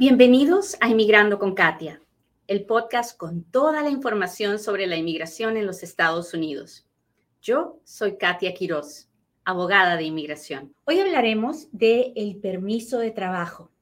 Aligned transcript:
Bienvenidos 0.00 0.76
a 0.80 0.88
Inmigrando 0.88 1.40
con 1.40 1.56
Katia, 1.56 2.00
el 2.46 2.66
podcast 2.66 3.16
con 3.16 3.42
toda 3.42 3.82
la 3.82 3.90
información 3.90 4.60
sobre 4.60 4.86
la 4.86 4.94
inmigración 4.94 5.56
en 5.56 5.66
los 5.66 5.82
Estados 5.82 6.32
Unidos. 6.32 6.86
Yo 7.42 7.80
soy 7.82 8.16
Katia 8.16 8.54
Quiroz, 8.54 9.08
abogada 9.44 9.96
de 9.96 10.04
inmigración. 10.04 10.72
Hoy 10.84 11.00
hablaremos 11.00 11.66
de 11.72 12.12
el 12.14 12.36
permiso 12.36 13.00
de 13.00 13.10
trabajo. 13.10 13.72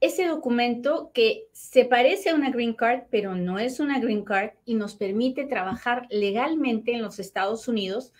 Ese 0.00 0.26
documento 0.26 1.12
que 1.14 1.46
se 1.52 1.84
parece 1.84 2.30
a 2.30 2.34
una 2.34 2.50
green 2.50 2.74
card, 2.74 3.02
pero 3.08 3.36
no 3.36 3.60
es 3.60 3.78
una 3.78 4.00
green 4.00 4.24
card 4.24 4.54
y 4.64 4.74
nos 4.74 4.96
permite 4.96 5.44
trabajar 5.44 6.08
legalmente 6.10 6.94
en 6.94 7.00
los 7.00 7.20
Estados 7.20 7.68
Unidos, 7.68 8.12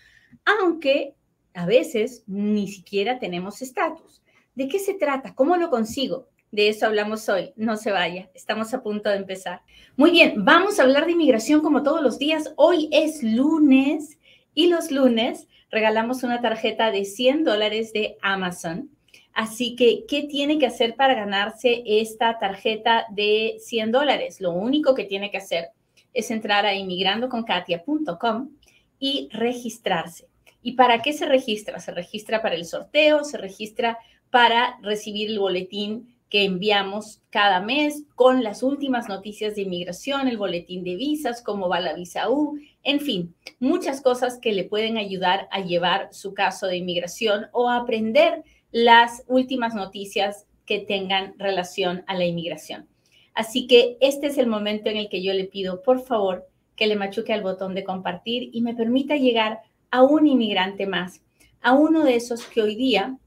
aunque 0.45 1.17
a 1.55 1.67
veces 1.67 2.23
ni 2.29 2.69
siquiera 2.69 3.19
tenemos 3.19 3.61
estatus. 3.61 4.23
¿De 4.55 4.69
qué 4.69 4.79
se 4.79 4.95
trata? 4.95 5.35
¿Cómo 5.35 5.57
lo 5.57 5.69
consigo? 5.69 6.29
De 6.53 6.69
eso 6.69 6.87
hablamos 6.87 7.29
hoy. 7.29 7.53
No 7.55 7.77
se 7.77 7.93
vaya, 7.93 8.29
estamos 8.35 8.75
a 8.75 8.83
punto 8.83 9.09
de 9.09 9.17
empezar. 9.17 9.63
Muy 9.97 10.11
bien, 10.11 10.45
vamos 10.45 10.81
a 10.81 10.83
hablar 10.83 11.07
de 11.07 11.13
inmigración 11.13 11.61
como 11.61 11.85
todos 11.85 12.03
los 12.03 12.19
días. 12.19 12.53
Hoy 12.57 12.89
es 12.91 13.23
lunes 13.23 14.19
y 14.53 14.67
los 14.67 14.91
lunes 14.91 15.47
regalamos 15.71 16.25
una 16.25 16.41
tarjeta 16.41 16.91
de 16.91 17.05
100 17.05 17.45
dólares 17.45 17.93
de 17.93 18.17
Amazon. 18.21 18.91
Así 19.33 19.77
que, 19.77 20.05
¿qué 20.09 20.25
tiene 20.25 20.59
que 20.59 20.67
hacer 20.67 20.97
para 20.97 21.15
ganarse 21.15 21.85
esta 21.87 22.37
tarjeta 22.41 23.07
de 23.11 23.59
100 23.61 23.93
dólares? 23.93 24.41
Lo 24.41 24.51
único 24.51 24.97
que 24.97 25.05
tiene 25.05 25.31
que 25.31 25.37
hacer 25.37 25.69
es 26.13 26.33
entrar 26.33 26.67
a 26.67 26.75
inmigrandoconkatia.com 26.75 28.51
y 28.99 29.29
registrarse. 29.31 30.27
¿Y 30.63 30.73
para 30.73 31.01
qué 31.01 31.13
se 31.13 31.27
registra? 31.27 31.79
Se 31.79 31.93
registra 31.93 32.43
para 32.43 32.57
el 32.57 32.65
sorteo, 32.65 33.23
se 33.23 33.39
registra 33.39 33.99
para 34.31 34.81
recibir 34.83 35.31
el 35.31 35.39
boletín 35.39 36.20
que 36.31 36.45
enviamos 36.45 37.21
cada 37.29 37.61
mes 37.61 38.05
con 38.15 38.45
las 38.45 38.63
últimas 38.63 39.09
noticias 39.09 39.57
de 39.57 39.63
inmigración, 39.63 40.29
el 40.29 40.39
boletín 40.39 40.85
de 40.85 40.95
visas, 40.95 41.43
cómo 41.43 41.69
va 41.69 41.81
la 41.81 41.93
visa 41.93 42.31
U, 42.31 42.57
en 42.85 43.01
fin, 43.01 43.35
muchas 43.59 44.01
cosas 44.01 44.39
que 44.39 44.53
le 44.53 44.65
pueden 44.65 44.97
ayudar 44.97 45.49
a 45.51 45.61
llevar 45.61 46.09
su 46.13 46.33
caso 46.33 46.69
de 46.69 46.77
inmigración 46.77 47.47
o 47.53 47.69
a 47.69 47.79
aprender 47.79 48.45
las 48.71 49.25
últimas 49.27 49.75
noticias 49.75 50.47
que 50.65 50.79
tengan 50.79 51.35
relación 51.37 52.05
a 52.07 52.15
la 52.15 52.25
inmigración. 52.25 52.87
Así 53.35 53.67
que 53.67 53.97
este 54.01 54.29
es 54.29 54.39
el 54.39 54.47
momento 54.47 54.89
en 54.89 54.97
el 54.97 55.09
que 55.09 55.23
yo 55.23 55.35
le 55.35 55.45
pido, 55.45 55.83
por 55.83 56.01
favor, 56.01 56.47
que 56.77 56.87
le 56.87 56.95
machuque 56.95 57.33
al 57.33 57.43
botón 57.43 57.75
de 57.75 57.83
compartir 57.83 58.51
y 58.53 58.63
me 58.63 58.75
permita 58.75 59.17
llegar 59.17 59.61
a 59.91 60.03
un 60.03 60.29
inmigrante 60.29 60.87
más, 60.87 61.23
a 61.61 61.73
uno 61.73 62.05
de 62.05 62.15
esos 62.15 62.45
que 62.47 62.63
hoy 62.63 62.77
día 62.77 63.19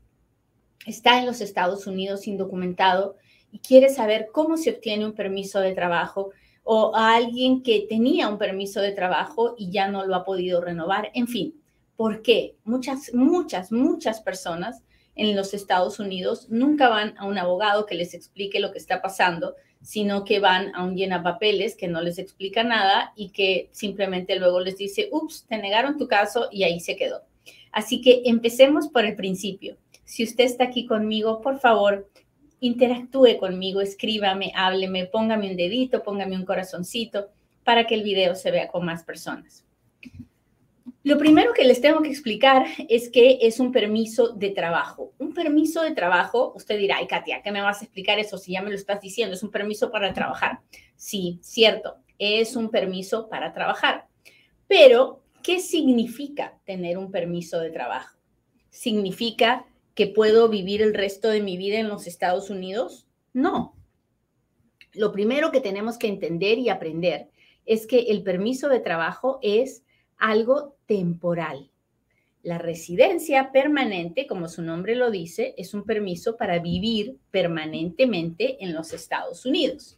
está 0.86 1.20
en 1.20 1.26
los 1.26 1.42
Estados 1.42 1.88
Unidos 1.88 2.28
indocumentado 2.28 3.16
y 3.52 3.60
quiere 3.60 3.90
saber 3.90 4.28
cómo 4.32 4.58
se 4.58 4.72
obtiene 4.72 5.06
un 5.06 5.14
permiso 5.14 5.60
de 5.60 5.74
trabajo 5.74 6.32
o 6.64 6.96
a 6.96 7.16
alguien 7.16 7.62
que 7.62 7.86
tenía 7.88 8.30
un 8.30 8.38
permiso 8.38 8.82
de 8.82 8.94
trabajo 8.94 9.56
y 9.58 9.70
ya 9.70 9.90
no 9.90 10.06
lo 10.06 10.16
ha 10.16 10.24
podido 10.24 10.62
renovar. 10.62 11.12
En 11.14 11.28
fin, 11.28 11.56
¿por 11.96 12.22
qué? 12.22 12.56
Muchas, 12.64 13.14
muchas, 13.14 13.72
muchas 13.72 14.22
personas 14.22 14.82
en 15.16 15.36
los 15.36 15.54
Estados 15.54 16.00
Unidos 16.00 16.48
nunca 16.50 16.90
van 16.90 17.16
a 17.18 17.26
un 17.26 17.38
abogado 17.38 17.86
que 17.86 17.96
les 17.96 18.14
explique 18.14 18.60
lo 18.60 18.72
que 18.72 18.80
está 18.80 19.02
pasando, 19.02 19.56
sino 19.82 20.24
que 20.24 20.40
van 20.40 20.74
a 20.76 20.84
un 20.84 20.96
llenapapeles 20.96 21.76
que 21.76 21.88
no 21.88 22.02
les 22.02 22.18
explica 22.18 22.64
nada 22.64 23.14
y 23.16 23.30
que 23.30 23.70
simplemente 23.72 24.38
luego 24.38 24.60
les 24.62 24.78
dice, 24.78 25.10
ups, 25.12 25.46
te 25.48 25.58
negaron 25.58 25.98
tu 25.98 26.08
caso 26.08 26.48
y 26.52 26.64
ahí 26.64 26.80
se 26.80 26.96
quedó. 26.96 27.22
Así 27.72 28.02
que 28.02 28.24
empecemos 28.26 28.88
por 28.88 29.06
el 29.06 29.16
principio. 29.16 29.78
Si 30.06 30.24
usted 30.24 30.44
está 30.46 30.66
aquí 30.66 30.86
conmigo, 30.86 31.42
por 31.42 31.60
favor, 31.60 32.10
interactúe 32.60 33.38
conmigo, 33.40 33.82
escríbame, 33.82 34.52
hábleme, 34.56 35.06
póngame 35.06 35.52
un 35.52 35.58
dedito, 35.58 36.04
póngame 36.04 36.36
un 36.36 36.46
corazoncito 36.46 37.30
para 37.64 37.86
que 37.88 37.96
el 37.96 38.04
video 38.04 38.36
se 38.36 38.52
vea 38.52 38.68
con 38.68 38.86
más 38.86 39.04
personas. 39.04 39.66
Lo 41.04 41.18
primero 41.18 41.52
que 41.52 41.66
les 41.66 41.82
tengo 41.82 42.02
que 42.02 42.10
explicar 42.10 42.66
es 42.88 43.10
que 43.10 43.40
es 43.42 43.60
un 43.60 43.74
permiso 43.74 44.30
de 44.30 44.52
trabajo. 44.52 45.12
Un 45.18 45.34
permiso 45.34 45.82
de 45.82 45.92
trabajo, 45.92 46.54
usted 46.56 46.78
dirá, 46.78 46.98
ay 46.98 47.08
Katia, 47.08 47.42
¿qué 47.42 47.52
me 47.52 47.62
vas 47.62 47.82
a 47.82 47.86
explicar 47.86 48.20
eso 48.20 48.38
si 48.38 48.54
ya 48.54 48.62
me 48.62 48.70
lo 48.70 48.78
estás 48.78 49.02
diciendo? 49.02 49.36
Es 49.36 49.44
un 49.44 49.52
permiso 49.52 49.92
para 49.92 50.14
trabajar. 50.14 50.62
Sí, 50.96 51.40
cierto, 51.42 51.98
es 52.18 52.56
un 52.56 52.70
permiso 52.70 53.28
para 53.28 53.54
trabajar. 53.54 54.08
Pero, 54.68 55.22
¿qué 55.44 55.60
significa 55.60 56.58
tener 56.64 56.98
un 56.98 57.12
permiso 57.12 57.60
de 57.60 57.72
trabajo? 57.72 58.18
Significa 58.70 59.66
que 59.94 60.08
puedo 60.08 60.50
vivir 60.50 60.82
el 60.82 60.94
resto 60.94 61.30
de 61.30 61.42
mi 61.42 61.58
vida 61.58 61.80
en 61.80 61.90
los 61.90 62.08
Estados 62.08 62.50
Unidos? 62.50 63.08
No. 63.34 63.76
Lo 64.94 65.12
primero 65.12 65.52
que 65.52 65.62
tenemos 65.62 65.98
que 65.98 66.08
entender 66.08 66.60
y 66.60 66.70
aprender 66.70 67.30
es 67.66 67.88
que 67.88 68.00
el 68.00 68.24
permiso 68.24 68.70
de 68.70 68.80
trabajo 68.80 69.40
es 69.42 69.84
algo 70.18 70.76
temporal. 70.86 71.70
La 72.44 72.58
residencia 72.58 73.52
permanente, 73.52 74.28
como 74.28 74.50
su 74.50 74.62
nombre 74.62 74.96
lo 74.96 75.12
dice, 75.12 75.56
es 75.58 75.74
un 75.74 75.86
permiso 75.86 76.36
para 76.36 76.60
vivir 76.60 77.18
permanentemente 77.32 78.64
en 78.64 78.74
los 78.74 78.92
Estados 78.94 79.46
Unidos. 79.46 79.98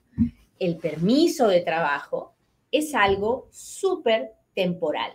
El 0.59 0.77
permiso 0.77 1.47
de 1.47 1.61
trabajo 1.61 2.35
es 2.71 2.93
algo 2.93 3.47
súper 3.51 4.33
temporal, 4.53 5.11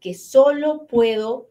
que 0.00 0.14
solo 0.14 0.86
puedo 0.86 1.50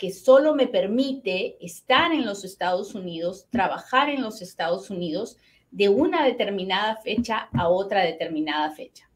que 0.00 0.12
solo 0.12 0.54
me 0.54 0.66
permite 0.66 1.58
estar 1.60 2.10
en 2.10 2.24
los 2.24 2.42
Estados 2.42 2.94
Unidos, 2.94 3.46
trabajar 3.50 4.08
en 4.08 4.22
los 4.22 4.40
Estados 4.40 4.88
Unidos 4.88 5.36
de 5.70 5.90
una 5.90 6.24
determinada 6.24 6.96
fecha 6.96 7.50
a 7.52 7.68
otra 7.68 8.00
determinada 8.00 8.70
fecha. 8.70 9.10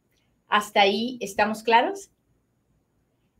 ¿Hasta 0.47 0.83
ahí 0.83 1.17
estamos 1.22 1.62
claros? 1.62 2.11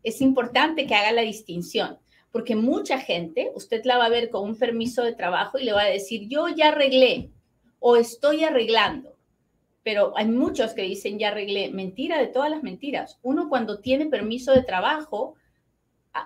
Es 0.03 0.23
importante 0.23 0.87
que 0.87 0.95
haga 0.95 1.13
la 1.13 1.21
distinción, 1.21 1.99
porque 2.33 2.57
mucha 2.57 2.99
gente, 2.99 3.53
usted 3.55 3.85
la 3.85 3.99
va 3.99 4.07
a 4.07 4.09
ver 4.09 4.31
con 4.31 4.49
un 4.49 4.57
permiso 4.57 5.03
de 5.03 5.13
trabajo 5.13 5.59
y 5.59 5.65
le 5.65 5.75
va 5.75 5.83
a 5.83 5.91
decir, 5.91 6.27
yo 6.27 6.49
ya 6.49 6.69
arreglé 6.69 7.31
o 7.79 7.97
estoy 7.97 8.43
arreglando. 8.43 9.19
Pero 9.83 10.17
hay 10.17 10.29
muchos 10.29 10.73
que 10.73 10.81
dicen, 10.81 11.19
ya 11.19 11.29
arreglé. 11.29 11.71
Mentira 11.71 12.19
de 12.19 12.29
todas 12.29 12.49
las 12.49 12.63
mentiras. 12.63 13.19
Uno 13.23 13.51
cuando 13.51 13.81
tiene 13.81 14.07
permiso 14.07 14.55
de 14.55 14.63
trabajo, 14.63 15.35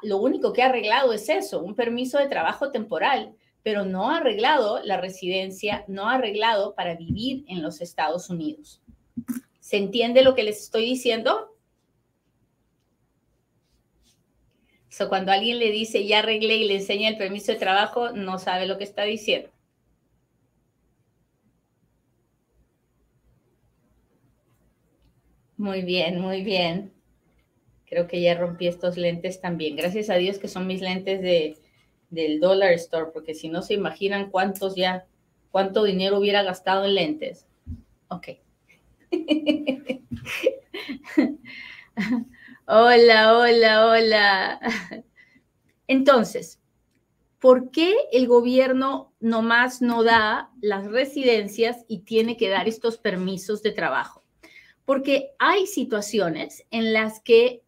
lo 0.02 0.18
único 0.18 0.52
que 0.52 0.62
ha 0.62 0.66
arreglado 0.66 1.12
es 1.12 1.28
eso, 1.28 1.62
un 1.62 1.74
permiso 1.74 2.18
de 2.18 2.28
trabajo 2.28 2.70
temporal, 2.70 3.34
pero 3.62 3.84
no 3.84 4.10
ha 4.10 4.18
arreglado 4.18 4.80
la 4.82 4.98
residencia, 4.98 5.84
no 5.88 6.08
ha 6.08 6.14
arreglado 6.14 6.74
para 6.74 6.94
vivir 6.94 7.44
en 7.48 7.62
los 7.62 7.80
Estados 7.80 8.30
Unidos. 8.30 8.82
¿Se 9.60 9.76
entiende 9.76 10.22
lo 10.22 10.34
que 10.34 10.44
les 10.44 10.62
estoy 10.62 10.84
diciendo? 10.84 11.54
So, 14.88 15.08
cuando 15.08 15.32
alguien 15.32 15.58
le 15.58 15.70
dice 15.70 16.06
ya 16.06 16.20
arreglé 16.20 16.56
y 16.56 16.66
le 16.66 16.76
enseña 16.76 17.08
el 17.08 17.18
permiso 17.18 17.52
de 17.52 17.58
trabajo, 17.58 18.10
no 18.12 18.38
sabe 18.38 18.66
lo 18.66 18.78
que 18.78 18.84
está 18.84 19.02
diciendo. 19.02 19.50
Muy 25.56 25.82
bien, 25.82 26.20
muy 26.20 26.42
bien. 26.42 26.92
Creo 27.88 28.06
que 28.06 28.20
ya 28.20 28.34
rompí 28.34 28.66
estos 28.66 28.96
lentes 28.96 29.40
también. 29.40 29.76
Gracias 29.76 30.10
a 30.10 30.16
Dios 30.16 30.38
que 30.38 30.48
son 30.48 30.66
mis 30.66 30.82
lentes 30.82 31.22
de, 31.22 31.56
del 32.10 32.40
Dollar 32.40 32.72
Store, 32.72 33.10
porque 33.12 33.34
si 33.34 33.48
no 33.48 33.62
se 33.62 33.74
imaginan 33.74 34.30
cuántos 34.30 34.74
ya, 34.74 35.06
cuánto 35.50 35.84
dinero 35.84 36.18
hubiera 36.18 36.42
gastado 36.42 36.84
en 36.84 36.94
lentes. 36.94 37.46
Ok. 38.08 38.28
hola, 42.66 43.38
hola, 43.38 43.86
hola. 43.86 44.60
Entonces, 45.86 46.60
¿por 47.38 47.70
qué 47.70 47.94
el 48.12 48.26
gobierno 48.26 49.14
nomás 49.20 49.80
no 49.80 50.02
da 50.04 50.50
las 50.60 50.86
residencias 50.90 51.84
y 51.88 52.00
tiene 52.00 52.36
que 52.36 52.50
dar 52.50 52.68
estos 52.68 52.98
permisos 52.98 53.62
de 53.62 53.72
trabajo? 53.72 54.22
Porque 54.84 55.30
hay 55.38 55.66
situaciones 55.66 56.66
en 56.70 56.92
las 56.92 57.20
que 57.20 57.62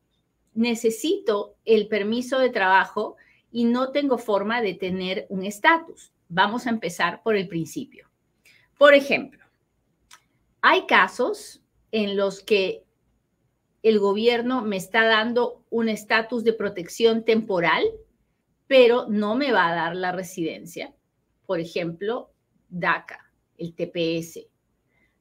necesito 0.54 1.56
el 1.64 1.88
permiso 1.88 2.38
de 2.38 2.50
trabajo 2.50 3.16
y 3.50 3.64
no 3.64 3.90
tengo 3.92 4.18
forma 4.18 4.62
de 4.62 4.74
tener 4.74 5.26
un 5.28 5.44
estatus. 5.44 6.12
Vamos 6.28 6.66
a 6.66 6.70
empezar 6.70 7.22
por 7.22 7.36
el 7.36 7.48
principio. 7.48 8.08
Por 8.78 8.94
ejemplo, 8.94 9.44
hay 10.60 10.86
casos 10.86 11.62
en 11.92 12.16
los 12.16 12.40
que 12.40 12.84
el 13.82 13.98
gobierno 13.98 14.62
me 14.62 14.76
está 14.76 15.04
dando 15.04 15.64
un 15.70 15.88
estatus 15.88 16.44
de 16.44 16.52
protección 16.52 17.24
temporal, 17.24 17.84
pero 18.66 19.06
no 19.08 19.34
me 19.34 19.52
va 19.52 19.68
a 19.68 19.74
dar 19.74 19.96
la 19.96 20.12
residencia. 20.12 20.94
Por 21.46 21.60
ejemplo, 21.60 22.30
DACA, 22.68 23.32
el 23.56 23.74
TPS, 23.74 24.46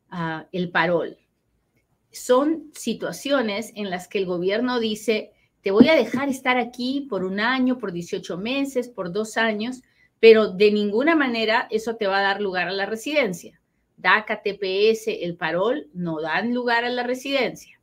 ah, 0.10 0.48
el 0.52 0.70
parol 0.72 1.18
son 2.12 2.72
situaciones 2.74 3.72
en 3.76 3.90
las 3.90 4.08
que 4.08 4.18
el 4.18 4.26
gobierno 4.26 4.80
dice, 4.80 5.32
te 5.62 5.72
voy 5.72 5.90
a 5.90 5.96
dejar 5.96 6.30
estar 6.30 6.58
aquí 6.58 7.08
por 7.10 7.24
un 7.24 7.40
año, 7.40 7.78
por 7.78 7.92
18 7.92 8.38
meses, 8.38 8.90
por 8.90 9.12
dos 9.12 9.38
años, 9.38 9.82
pero 10.20 10.50
de 10.50 10.72
ninguna 10.72 11.16
manera 11.16 11.68
eso 11.70 11.96
te 11.96 12.08
va 12.08 12.20
a 12.20 12.24
dar 12.24 12.42
lugar 12.42 12.68
a 12.68 12.74
la 12.74 12.86
residencia. 12.86 13.62
DACA, 13.98 14.42
TPS, 14.42 15.08
el 15.08 15.36
parol, 15.36 15.90
no 15.94 16.22
dan 16.22 16.54
lugar 16.54 16.86
a 16.86 16.90
la 16.90 17.04
residencia. 17.04 17.80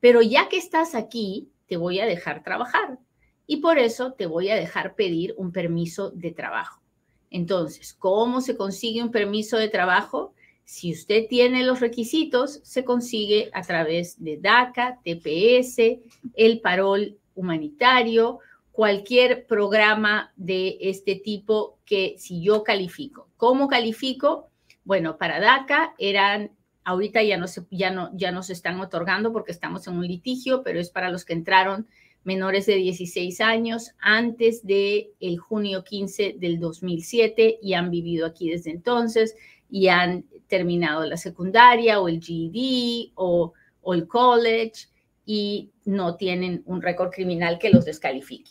Pero 0.00 0.22
ya 0.22 0.48
que 0.48 0.56
estás 0.56 0.94
aquí, 0.94 1.50
te 1.66 1.76
voy 1.76 2.00
a 2.00 2.06
dejar 2.06 2.42
trabajar 2.42 2.98
y 3.46 3.58
por 3.58 3.78
eso 3.78 4.12
te 4.12 4.26
voy 4.26 4.50
a 4.50 4.56
dejar 4.56 4.94
pedir 4.94 5.34
un 5.36 5.52
permiso 5.52 6.10
de 6.10 6.30
trabajo. 6.30 6.82
Entonces, 7.30 7.92
¿cómo 7.92 8.40
se 8.40 8.56
consigue 8.56 9.02
un 9.02 9.10
permiso 9.10 9.58
de 9.58 9.68
trabajo? 9.68 10.34
Si 10.68 10.92
usted 10.92 11.28
tiene 11.30 11.64
los 11.64 11.80
requisitos, 11.80 12.60
se 12.62 12.84
consigue 12.84 13.48
a 13.54 13.62
través 13.62 14.22
de 14.22 14.36
DACA, 14.36 15.00
TPS, 15.02 15.98
el 16.34 16.60
parol 16.60 17.16
humanitario, 17.34 18.40
cualquier 18.70 19.46
programa 19.46 20.30
de 20.36 20.76
este 20.82 21.14
tipo 21.16 21.78
que 21.86 22.16
si 22.18 22.42
yo 22.42 22.64
califico. 22.64 23.30
¿Cómo 23.38 23.66
califico? 23.66 24.50
Bueno, 24.84 25.16
para 25.16 25.40
DACA 25.40 25.94
eran, 25.96 26.50
ahorita 26.84 27.22
ya 27.22 27.38
no, 27.38 27.48
se, 27.48 27.62
ya 27.70 27.90
no, 27.90 28.10
ya 28.12 28.30
no 28.30 28.42
se 28.42 28.52
están 28.52 28.78
otorgando 28.78 29.32
porque 29.32 29.52
estamos 29.52 29.86
en 29.86 29.96
un 29.96 30.06
litigio, 30.06 30.62
pero 30.62 30.78
es 30.80 30.90
para 30.90 31.08
los 31.08 31.24
que 31.24 31.32
entraron 31.32 31.86
menores 32.24 32.66
de 32.66 32.74
16 32.74 33.40
años 33.40 33.92
antes 34.00 34.66
de 34.66 35.12
el 35.18 35.38
junio 35.38 35.82
15 35.82 36.36
del 36.38 36.60
2007 36.60 37.58
y 37.62 37.72
han 37.72 37.90
vivido 37.90 38.26
aquí 38.26 38.50
desde 38.50 38.70
entonces 38.70 39.34
y 39.70 39.88
han 39.88 40.24
terminado 40.46 41.04
la 41.04 41.16
secundaria 41.16 42.00
o 42.00 42.08
el 42.08 42.22
GED 42.22 43.12
o, 43.14 43.52
el 43.92 44.06
college 44.06 44.88
y 45.24 45.70
no 45.86 46.16
tienen 46.16 46.62
un 46.66 46.82
récord 46.82 47.10
criminal 47.10 47.58
que 47.58 47.70
los 47.70 47.86
descalifique. 47.86 48.50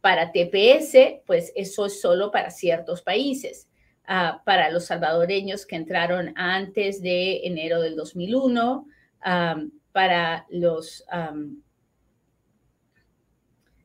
Para 0.00 0.32
TPS, 0.32 1.20
pues 1.26 1.52
eso 1.54 1.86
es 1.86 2.00
solo 2.00 2.30
para 2.30 2.50
ciertos 2.50 3.02
países. 3.02 3.68
Uh, 4.08 4.42
para 4.44 4.70
los 4.70 4.86
salvadoreños 4.86 5.64
que 5.64 5.76
entraron 5.76 6.32
antes 6.36 7.02
de 7.02 7.46
enero 7.46 7.80
del 7.80 7.96
2001, 7.96 8.86
um, 9.24 9.70
para 9.92 10.46
los 10.50 11.04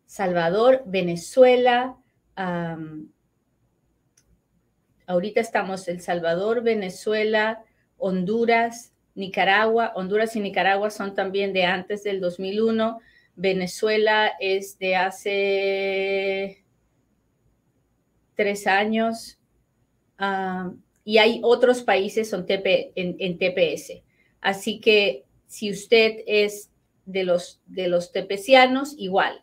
Salvador, 0.07 0.83
Venezuela. 0.87 1.95
Ahorita 5.07 5.41
estamos 5.41 5.87
El 5.87 6.01
Salvador, 6.01 6.61
Venezuela, 6.61 7.63
Honduras, 7.97 8.93
Nicaragua. 9.15 9.93
Honduras 9.95 10.35
y 10.35 10.39
Nicaragua 10.39 10.91
son 10.91 11.15
también 11.15 11.53
de 11.53 11.63
antes 11.63 12.03
del 12.03 12.19
2001. 12.19 12.99
Venezuela 13.35 14.31
es 14.39 14.77
de 14.77 14.95
hace 14.95 16.63
tres 18.35 18.67
años. 18.67 19.39
y 21.03 21.17
hay 21.17 21.39
otros 21.43 21.81
países 21.81 22.33
en, 22.33 22.45
en, 22.95 23.37
TPS. 23.37 24.03
Así 24.41 24.79
que 24.79 25.25
si 25.47 25.71
usted 25.71 26.17
es 26.27 26.69
de 27.05 27.23
los, 27.23 27.61
de 27.65 27.87
los 27.87 28.11
tepecianos, 28.11 28.93
igual 28.97 29.41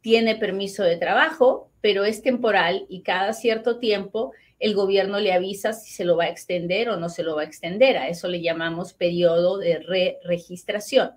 tiene 0.00 0.36
permiso 0.36 0.82
de 0.82 0.96
trabajo, 0.96 1.67
pero 1.80 2.04
es 2.04 2.22
temporal 2.22 2.86
y 2.88 3.02
cada 3.02 3.32
cierto 3.32 3.78
tiempo 3.78 4.32
el 4.58 4.74
gobierno 4.74 5.20
le 5.20 5.32
avisa 5.32 5.72
si 5.72 5.92
se 5.92 6.04
lo 6.04 6.16
va 6.16 6.24
a 6.24 6.28
extender 6.28 6.88
o 6.88 6.96
no 6.96 7.08
se 7.08 7.22
lo 7.22 7.36
va 7.36 7.42
a 7.42 7.46
extender. 7.46 7.96
A 7.96 8.08
eso 8.08 8.28
le 8.28 8.42
llamamos 8.42 8.92
periodo 8.92 9.58
de 9.58 9.78
re-registración. 9.78 11.12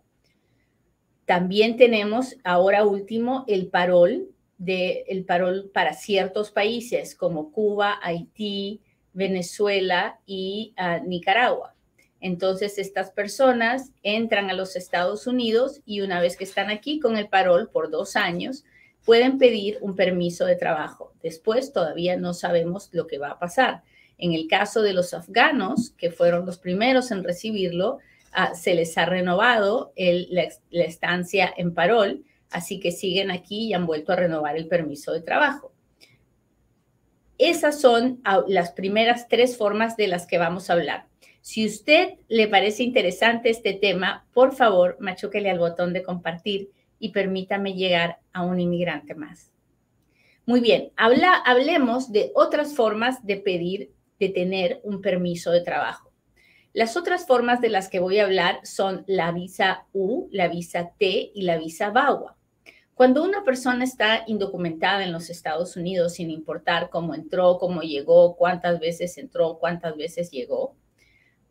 También 1.25 1.78
tenemos 1.78 2.36
ahora 2.44 2.86
último 2.86 3.46
el 3.48 3.68
parol, 3.68 4.28
de, 4.58 5.06
el 5.08 5.25
parol 5.25 5.72
para 5.74 5.94
ciertos 5.94 6.52
países 6.52 7.16
como 7.16 7.52
Cuba, 7.52 8.00
Haití, 8.04 8.81
Venezuela 9.13 10.19
y 10.25 10.74
ah, 10.78 11.00
Nicaragua. 11.00 11.74
Entonces, 12.19 12.78
estas 12.78 13.10
personas 13.10 13.92
entran 14.04 14.52
a 14.52 14.54
los 14.54 14.75
Estados 14.75 15.25
Unidos 15.25 15.81
y 15.86 16.02
una 16.02 16.22
vez 16.22 16.38
que 16.38 16.44
están 16.44 16.69
aquí 16.69 17.00
con 17.00 17.18
el 17.18 17.28
parol 17.28 17.69
por 17.72 17.90
dos 17.90 18.16
años, 18.16 18.63
pueden 19.06 19.38
pedir 19.38 19.77
un 19.81 19.95
permiso 19.95 20.45
de 20.45 20.56
trabajo. 20.56 21.13
Después 21.24 21.74
todavía 21.74 22.18
no 22.18 22.33
sabemos 22.33 22.89
lo 22.92 23.07
que 23.07 23.18
va 23.18 23.31
a 23.31 23.39
pasar. 23.39 23.83
En 24.18 24.33
el 24.33 24.48
caso 24.48 24.81
de 24.81 24.94
los 24.94 25.13
afganos, 25.13 25.92
que 25.98 26.12
fueron 26.12 26.45
los 26.45 26.59
primeros 26.59 27.12
en 27.12 27.24
recibirlo, 27.24 27.98
ah, 28.31 28.53
se 28.53 28.75
les 28.75 28.98
ha 28.98 29.06
renovado 29.06 29.94
la, 29.98 30.48
estancia 30.71 31.51
en 31.57 31.74
parol, 31.74 32.24
así 32.51 32.80
que 32.80 32.92
siguen 32.92 33.31
aquí 33.31 33.68
y 33.68 33.74
han 33.74 33.88
vuelto 33.88 34.13
a 34.13 34.18
renovar 34.18 34.57
el 34.57 34.68
permiso 34.68 35.12
de 35.12 35.21
trabajo. 35.21 35.74
Esas 37.39 37.81
son 37.81 38.21
ah, 38.24 38.44
las 38.48 38.71
primeras 38.71 39.27
tres 39.27 39.57
formas 39.57 39.98
de 39.98 40.07
las 40.07 40.27
que 40.27 40.38
vamos 40.38 40.69
a 40.69 40.74
hablar. 40.74 41.07
Si 41.42 41.65
usted 41.65 42.19
le 42.27 42.48
parece 42.48 42.83
interesante 42.83 43.50
este 43.50 43.74
tema, 43.74 44.27
por 44.31 44.53
favor, 44.53 44.98
machúquele 45.00 45.50
al 45.50 45.57
botón 45.57 45.92
de 45.92 46.03
compartir 46.03 46.69
y 47.01 47.09
permítame 47.09 47.74
llegar 47.74 48.19
a 48.31 48.44
un 48.44 48.59
inmigrante 48.59 49.15
más. 49.15 49.51
Muy 50.45 50.62
bien, 50.62 50.92
habla, 50.95 51.33
hablemos 51.33 52.12
de 52.12 52.31
otras 52.36 52.75
formas 52.75 53.25
de 53.25 53.38
pedir, 53.38 53.92
de 54.19 54.30
tener 54.30 54.80
un 54.83 55.01
permiso 55.01 55.51
de 55.51 55.62
trabajo. 55.62 56.12
Las 56.74 56.95
otras 56.95 57.27
formas 57.27 57.59
de 57.59 57.69
las 57.69 57.89
que 57.89 58.00
voy 58.00 58.19
a 58.19 58.24
hablar 58.24 58.59
son 58.63 59.03
la 59.07 59.31
visa 59.31 59.88
U, 59.92 60.30
la 60.31 60.48
visa 60.48 60.92
T 60.98 61.31
y 61.33 61.42
la 61.42 61.57
visa 61.57 61.89
VAWA. 61.89 62.38
Cuando 62.94 63.24
una 63.24 63.44
persona 63.44 63.83
está 63.83 64.24
indocumentada 64.27 65.03
en 65.03 65.12
los 65.12 65.30
Estados 65.30 65.75
Unidos, 65.75 66.13
sin 66.13 66.30
importar 66.30 66.89
cómo 66.89 67.15
entró, 67.15 67.57
cómo 67.57 67.81
llegó, 67.81 68.36
cuántas 68.36 68.80
veces 68.80 69.18
entró, 69.18 69.57
cuántas 69.59 69.98
veces 69.98 70.30
llegó, 70.30 70.75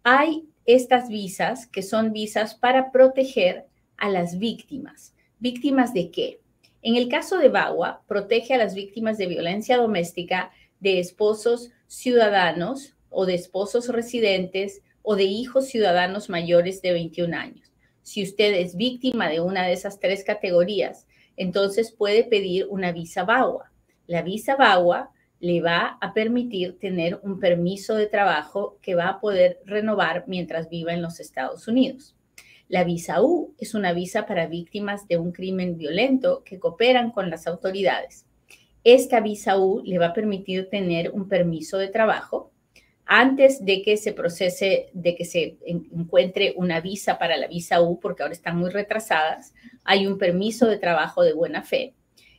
hay 0.05 0.49
estas 0.65 1.09
visas 1.09 1.67
que 1.67 1.83
son 1.83 2.13
visas 2.13 2.55
para 2.55 2.93
proteger 2.93 3.67
a 3.97 4.09
las 4.09 4.39
víctimas. 4.39 5.15
¿Víctimas 5.43 5.95
de 5.95 6.11
qué? 6.11 6.39
En 6.83 6.97
el 6.97 7.09
caso 7.09 7.39
de 7.39 7.49
Bagua, 7.49 8.03
protege 8.07 8.53
a 8.53 8.59
las 8.59 8.75
víctimas 8.75 9.17
de 9.17 9.27
violencia 9.27 9.79
doméstica 9.79 10.51
de 10.81 11.01
esposos 11.01 11.71
ciudadanos 11.87 12.95
o 13.09 13.25
de 13.25 13.37
esposos 13.37 13.89
residentes 13.89 14.83
o 15.01 15.17
de 15.17 15.25
hijos 15.25 15.69
ciudadanos 15.69 16.29
mayores 16.29 16.83
de 16.83 16.93
21 16.93 17.35
años. 17.35 17.73
Si 18.03 18.23
usted 18.23 18.53
es 18.53 18.77
víctima 18.77 19.31
de 19.31 19.41
una 19.41 19.67
de 19.67 19.73
esas 19.73 19.99
tres 19.99 20.25
categorías, 20.25 21.07
entonces 21.39 21.91
puede 21.91 22.25
pedir 22.25 22.67
una 22.69 22.93
visa 22.93 23.25
Bagua. 23.25 23.73
La 24.07 24.21
visa 24.21 24.57
Bagua 24.57 25.11
le 25.39 25.63
va 25.63 25.97
a 26.03 26.13
permitir 26.13 26.79
tener 26.79 27.19
un 27.23 27.41
permiso 27.41 27.95
de 27.95 28.09
trabajo 28.09 28.77
que 28.83 28.95
va 28.95 29.09
a 29.09 29.21
poder 29.21 29.63
renovar 29.65 30.25
mientras 30.27 30.69
viva 30.69 30.93
en 30.93 31.01
los 31.01 31.19
Estados 31.19 31.67
Unidos. 31.67 32.15
La 32.71 32.85
visa 32.85 33.21
U 33.21 33.53
es 33.59 33.75
una 33.75 33.93
visa 33.93 34.27
para 34.27 34.47
víctimas 34.47 35.09
de 35.09 35.17
un 35.17 35.33
crimen 35.33 35.77
violento 35.77 36.45
que 36.45 36.61
cooperan 36.61 37.11
con 37.11 37.29
las 37.29 37.49
autoridades. 37.49 38.27
Esta 38.85 39.19
visa 39.19 39.59
U 39.59 39.83
le 39.85 39.99
va 39.99 40.07
a 40.07 40.13
permitir 40.13 40.69
tener 40.71 41.11
un 41.11 41.29
permiso 41.29 41.79
de 41.79 41.89
trabajo 41.89 42.53
antes 43.07 43.65
de 43.65 43.83
que 43.83 43.97
se 43.97 44.13
procese, 44.13 44.89
de 44.93 45.17
que 45.17 45.25
se 45.25 45.57
encuentre 45.67 46.55
una 46.57 46.81
visa 46.81 47.19
para 47.19 47.37
la 47.37 47.49
visa 47.49 47.83
U, 47.83 47.99
porque 47.99 48.23
ahora 48.23 48.35
están 48.35 48.57
muy 48.57 48.71
retrasadas. 48.71 49.53
Hay 49.83 50.07
un 50.07 50.17
permiso 50.17 50.69
de 50.69 50.79
trabajo 50.79 51.25
de 51.25 51.33
buena 51.33 51.65
fe 51.65 51.95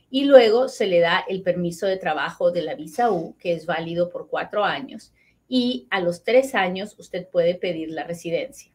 y 0.08 0.24
luego 0.24 0.70
se 0.70 0.86
le 0.86 1.00
da 1.00 1.22
el 1.28 1.42
permiso 1.42 1.86
de 1.86 1.98
trabajo 1.98 2.50
de 2.50 2.62
la 2.62 2.74
visa 2.74 3.12
U, 3.12 3.36
que 3.38 3.52
es 3.52 3.66
válido 3.66 4.08
por 4.08 4.28
cuatro 4.28 4.64
años, 4.64 5.12
y 5.46 5.86
a 5.90 6.00
los 6.00 6.24
tres 6.24 6.54
años 6.54 6.98
usted 6.98 7.28
puede 7.28 7.54
pedir 7.54 7.90
la 7.90 8.04
residencia. 8.04 8.71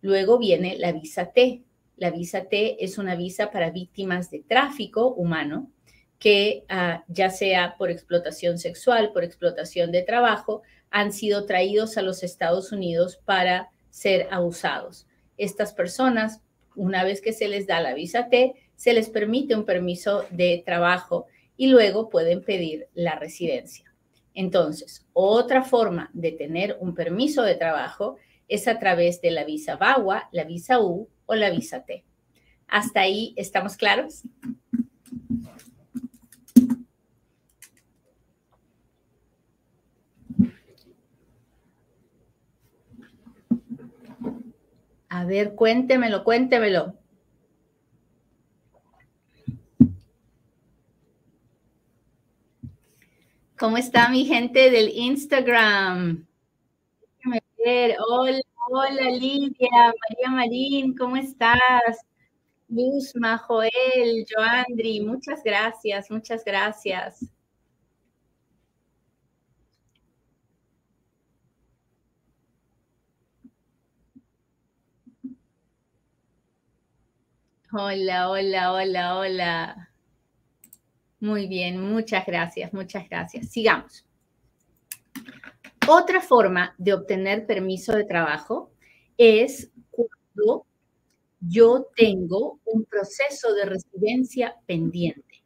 Luego 0.00 0.38
viene 0.38 0.76
la 0.78 0.92
visa 0.92 1.32
T. 1.32 1.62
La 1.96 2.10
visa 2.10 2.44
T 2.44 2.84
es 2.84 2.98
una 2.98 3.16
visa 3.16 3.50
para 3.50 3.70
víctimas 3.70 4.30
de 4.30 4.40
tráfico 4.40 5.08
humano 5.14 5.70
que 6.18 6.64
ah, 6.68 7.04
ya 7.08 7.30
sea 7.30 7.76
por 7.78 7.90
explotación 7.90 8.58
sexual, 8.58 9.12
por 9.12 9.24
explotación 9.24 9.92
de 9.92 10.02
trabajo, 10.02 10.62
han 10.90 11.12
sido 11.12 11.46
traídos 11.46 11.96
a 11.96 12.02
los 12.02 12.22
Estados 12.22 12.72
Unidos 12.72 13.20
para 13.24 13.70
ser 13.90 14.26
abusados. 14.30 15.06
Estas 15.36 15.72
personas, 15.72 16.40
una 16.74 17.04
vez 17.04 17.20
que 17.20 17.32
se 17.32 17.48
les 17.48 17.66
da 17.66 17.80
la 17.80 17.94
visa 17.94 18.28
T, 18.28 18.54
se 18.74 18.92
les 18.92 19.08
permite 19.10 19.54
un 19.54 19.64
permiso 19.64 20.24
de 20.30 20.62
trabajo 20.64 21.26
y 21.56 21.68
luego 21.68 22.08
pueden 22.08 22.42
pedir 22.42 22.88
la 22.94 23.16
residencia. 23.16 23.92
Entonces, 24.34 25.04
otra 25.12 25.64
forma 25.64 26.10
de 26.12 26.32
tener 26.32 26.76
un 26.80 26.94
permiso 26.94 27.42
de 27.42 27.56
trabajo 27.56 28.16
es 28.48 28.66
a 28.66 28.78
través 28.78 29.20
de 29.20 29.30
la 29.30 29.44
visa 29.44 29.76
VAWA, 29.76 30.28
la 30.32 30.44
visa 30.44 30.80
U 30.80 31.08
o 31.26 31.34
la 31.34 31.50
visa 31.50 31.84
T. 31.84 32.04
¿Hasta 32.66 33.00
ahí 33.00 33.34
estamos 33.36 33.76
claros? 33.76 34.22
A 45.10 45.24
ver, 45.24 45.54
cuéntemelo, 45.54 46.22
cuéntemelo. 46.22 46.94
¿Cómo 53.58 53.76
está 53.76 54.08
mi 54.10 54.24
gente 54.24 54.70
del 54.70 54.90
Instagram? 54.90 56.27
Hola, 57.64 57.96
hola 58.70 59.10
Lidia, 59.10 59.68
María 59.70 60.30
Marín, 60.30 60.96
¿cómo 60.96 61.16
estás? 61.16 61.58
Luzma, 62.68 63.38
Joel, 63.38 64.26
Joandri, 64.30 65.00
muchas 65.00 65.42
gracias, 65.42 66.10
muchas 66.10 66.44
gracias. 66.44 67.26
Hola, 77.72 78.30
hola, 78.30 78.72
hola, 78.72 79.18
hola. 79.18 79.90
Muy 81.20 81.46
bien, 81.48 81.80
muchas 81.80 82.24
gracias, 82.24 82.72
muchas 82.72 83.08
gracias. 83.08 83.50
Sigamos. 83.50 84.07
Otra 85.90 86.20
forma 86.20 86.74
de 86.76 86.92
obtener 86.92 87.46
permiso 87.46 87.96
de 87.96 88.04
trabajo 88.04 88.70
es 89.16 89.70
cuando 89.90 90.66
yo 91.40 91.86
tengo 91.96 92.60
un 92.66 92.84
proceso 92.84 93.54
de 93.54 93.64
residencia 93.64 94.54
pendiente. 94.66 95.42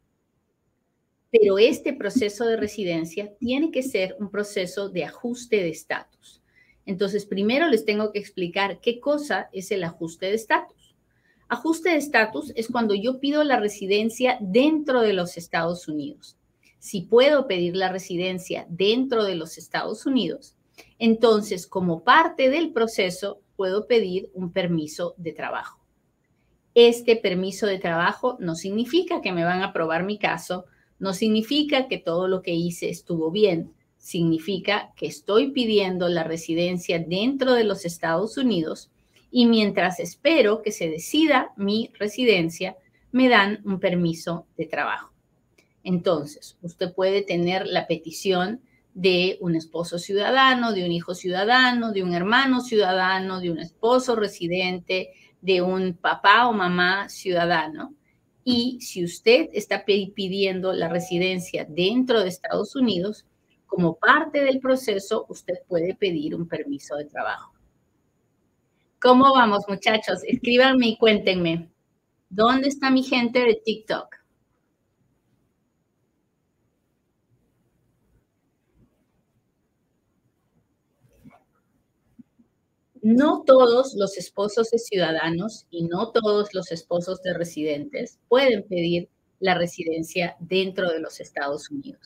Pero 1.31 1.57
este 1.57 1.93
proceso 1.93 2.45
de 2.45 2.57
residencia 2.57 3.33
tiene 3.39 3.71
que 3.71 3.83
ser 3.83 4.17
un 4.19 4.29
proceso 4.29 4.89
de 4.89 5.05
ajuste 5.05 5.55
de 5.55 5.69
estatus. 5.69 6.41
Entonces, 6.85 7.25
primero 7.25 7.69
les 7.69 7.85
tengo 7.85 8.11
que 8.11 8.19
explicar 8.19 8.81
qué 8.81 8.99
cosa 8.99 9.49
es 9.53 9.71
el 9.71 9.85
ajuste 9.85 10.25
de 10.25 10.33
estatus. 10.33 10.93
Ajuste 11.47 11.91
de 11.91 11.97
estatus 11.97 12.51
es 12.57 12.67
cuando 12.67 12.95
yo 12.95 13.21
pido 13.21 13.45
la 13.45 13.61
residencia 13.61 14.37
dentro 14.41 14.99
de 14.99 15.13
los 15.13 15.37
Estados 15.37 15.87
Unidos. 15.87 16.37
Si 16.83 16.99
puedo 16.99 17.47
pedir 17.47 17.77
la 17.77 17.87
residencia 17.87 18.67
dentro 18.67 19.23
de 19.23 19.35
los 19.35 19.57
Estados 19.57 20.05
Unidos, 20.05 20.57
entonces 20.99 21.65
como 21.65 22.03
parte 22.03 22.49
del 22.49 22.73
proceso 22.73 23.39
puedo 23.55 23.87
pedir 23.87 24.29
un 24.33 24.51
permiso 24.51 25.15
de 25.15 25.31
trabajo. 25.31 25.79
Este 26.75 27.15
permiso 27.15 27.67
de 27.67 27.79
trabajo 27.79 28.35
no 28.41 28.55
significa 28.55 29.21
que 29.21 29.31
me 29.31 29.45
van 29.45 29.61
a 29.61 29.67
aprobar 29.67 30.03
mi 30.03 30.17
caso, 30.17 30.65
no 30.99 31.13
significa 31.13 31.87
que 31.87 31.99
todo 31.99 32.27
lo 32.27 32.41
que 32.41 32.53
hice 32.53 32.89
estuvo 32.89 33.31
bien, 33.31 33.71
significa 33.97 34.91
que 34.97 35.05
estoy 35.05 35.51
pidiendo 35.51 36.09
la 36.09 36.25
residencia 36.25 36.99
dentro 36.99 37.53
de 37.53 37.63
los 37.63 37.85
Estados 37.85 38.35
Unidos 38.35 38.91
y 39.31 39.45
mientras 39.45 40.01
espero 40.01 40.61
que 40.61 40.73
se 40.73 40.89
decida 40.89 41.53
mi 41.55 41.91
residencia, 41.97 42.75
me 43.13 43.29
dan 43.29 43.61
un 43.63 43.79
permiso 43.79 44.47
de 44.57 44.65
trabajo. 44.65 45.12
Entonces, 45.83 46.57
usted 46.61 46.93
puede 46.93 47.21
tener 47.21 47.67
la 47.67 47.87
petición 47.87 48.61
de 48.93 49.37
un 49.41 49.55
esposo 49.55 49.97
ciudadano, 49.97 50.71
de 50.71 50.85
un 50.85 50.91
hijo 50.91 51.15
ciudadano, 51.15 51.91
de 51.91 52.03
un 52.03 52.13
hermano 52.13 52.61
ciudadano, 52.61 53.39
de 53.39 53.51
un 53.51 53.59
esposo 53.59 54.15
residente, 54.15 55.09
de 55.41 55.61
un 55.61 55.93
papá 55.93 56.47
o 56.47 56.53
mamá 56.53 57.09
ciudadano. 57.09 57.93
Y 58.45 58.79
si 58.81 59.03
usted 59.03 59.49
está 59.53 59.83
pidiendo 59.85 60.73
la 60.73 60.89
residencia 60.89 61.65
dentro 61.67 62.21
de 62.21 62.29
Estados 62.29 62.75
Unidos, 62.75 63.25
como 63.65 63.95
parte 63.95 64.43
del 64.43 64.59
proceso, 64.59 65.25
usted 65.29 65.55
puede 65.67 65.95
pedir 65.95 66.35
un 66.35 66.47
permiso 66.47 66.95
de 66.95 67.05
trabajo. 67.05 67.53
¿Cómo 69.01 69.33
vamos, 69.33 69.63
muchachos? 69.67 70.19
Escríbanme 70.25 70.89
y 70.89 70.97
cuéntenme. 70.97 71.69
¿Dónde 72.29 72.67
está 72.67 72.91
mi 72.91 73.03
gente 73.03 73.39
de 73.39 73.61
TikTok? 73.65 74.22
No 83.03 83.43
todos 83.45 83.95
los 83.95 84.17
esposos 84.17 84.69
de 84.71 84.79
ciudadanos 84.79 85.67
y 85.69 85.83
no 85.83 86.11
todos 86.11 86.53
los 86.53 86.71
esposos 86.71 87.21
de 87.21 87.33
residentes 87.33 88.17
pueden 88.29 88.63
pedir 88.63 89.09
la 89.39 89.55
residencia 89.55 90.37
dentro 90.39 90.89
de 90.89 91.01
los 91.01 91.19
Estados 91.19 91.69
Unidos. 91.69 91.99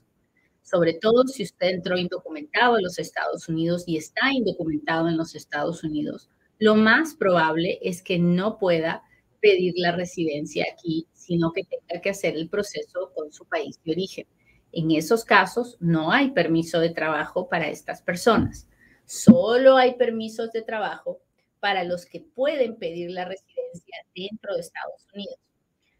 Sobre 0.64 0.96
todo 0.96 1.24
si 1.28 1.44
usted 1.44 1.68
entró 1.68 1.98
indocumentado 1.98 2.78
en 2.78 2.84
los 2.84 2.98
Estados 2.98 3.48
Unidos 3.48 3.84
y 3.86 3.98
está 3.98 4.34
indocumentado 4.34 5.08
en 5.08 5.18
los 5.18 5.36
Estados 5.36 5.84
Unidos, 5.84 6.32
lo 6.58 6.76
más 6.76 7.14
probable 7.14 7.78
es 7.84 8.02
que 8.02 8.18
no 8.18 8.58
pueda 8.58 9.04
pedir 9.40 9.74
la 9.78 9.92
residencia 9.92 10.66
aquí, 10.74 11.08
sino 11.14 11.52
que 11.52 11.64
tenga 11.64 12.02
que 12.02 12.10
hacer 12.10 12.36
el 12.36 12.50
proceso 12.50 13.12
con 13.16 13.32
su 13.32 13.46
país 13.46 13.80
de 13.86 13.92
origen. 13.92 14.26
En 14.72 14.90
esos 14.90 15.24
casos, 15.24 15.78
no 15.80 16.12
hay 16.12 16.32
permiso 16.32 16.80
de 16.80 16.90
trabajo 16.90 17.48
para 17.48 17.70
estas 17.70 18.02
personas. 18.02 18.68
Solo 19.08 19.78
hay 19.78 19.96
permisos 19.96 20.52
de 20.52 20.62
trabajo 20.62 21.22
para 21.62 21.86
los 21.86 22.06
que 22.06 22.20
pueden 22.20 22.76
pedir 22.76 23.10
la 23.10 23.24
residencia 23.24 24.06
dentro 24.14 24.54
de 24.54 24.60
Estados 24.60 25.08
Unidos. 25.14 25.40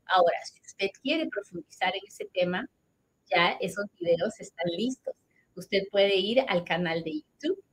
Ahora, 0.08 0.38
si 0.44 0.60
usted 0.60 0.90
quiere 1.02 1.30
profundizar 1.30 1.96
en 1.96 2.02
ese 2.06 2.26
tema, 2.34 2.70
ya 3.34 3.58
esos 3.62 3.86
videos 3.98 4.38
están 4.42 4.68
listos. 4.76 5.16
Usted 5.56 5.84
puede 5.90 6.18
ir 6.18 6.42
al 6.50 6.66
canal 6.66 7.02
de 7.04 7.22
YouTube 7.22 7.64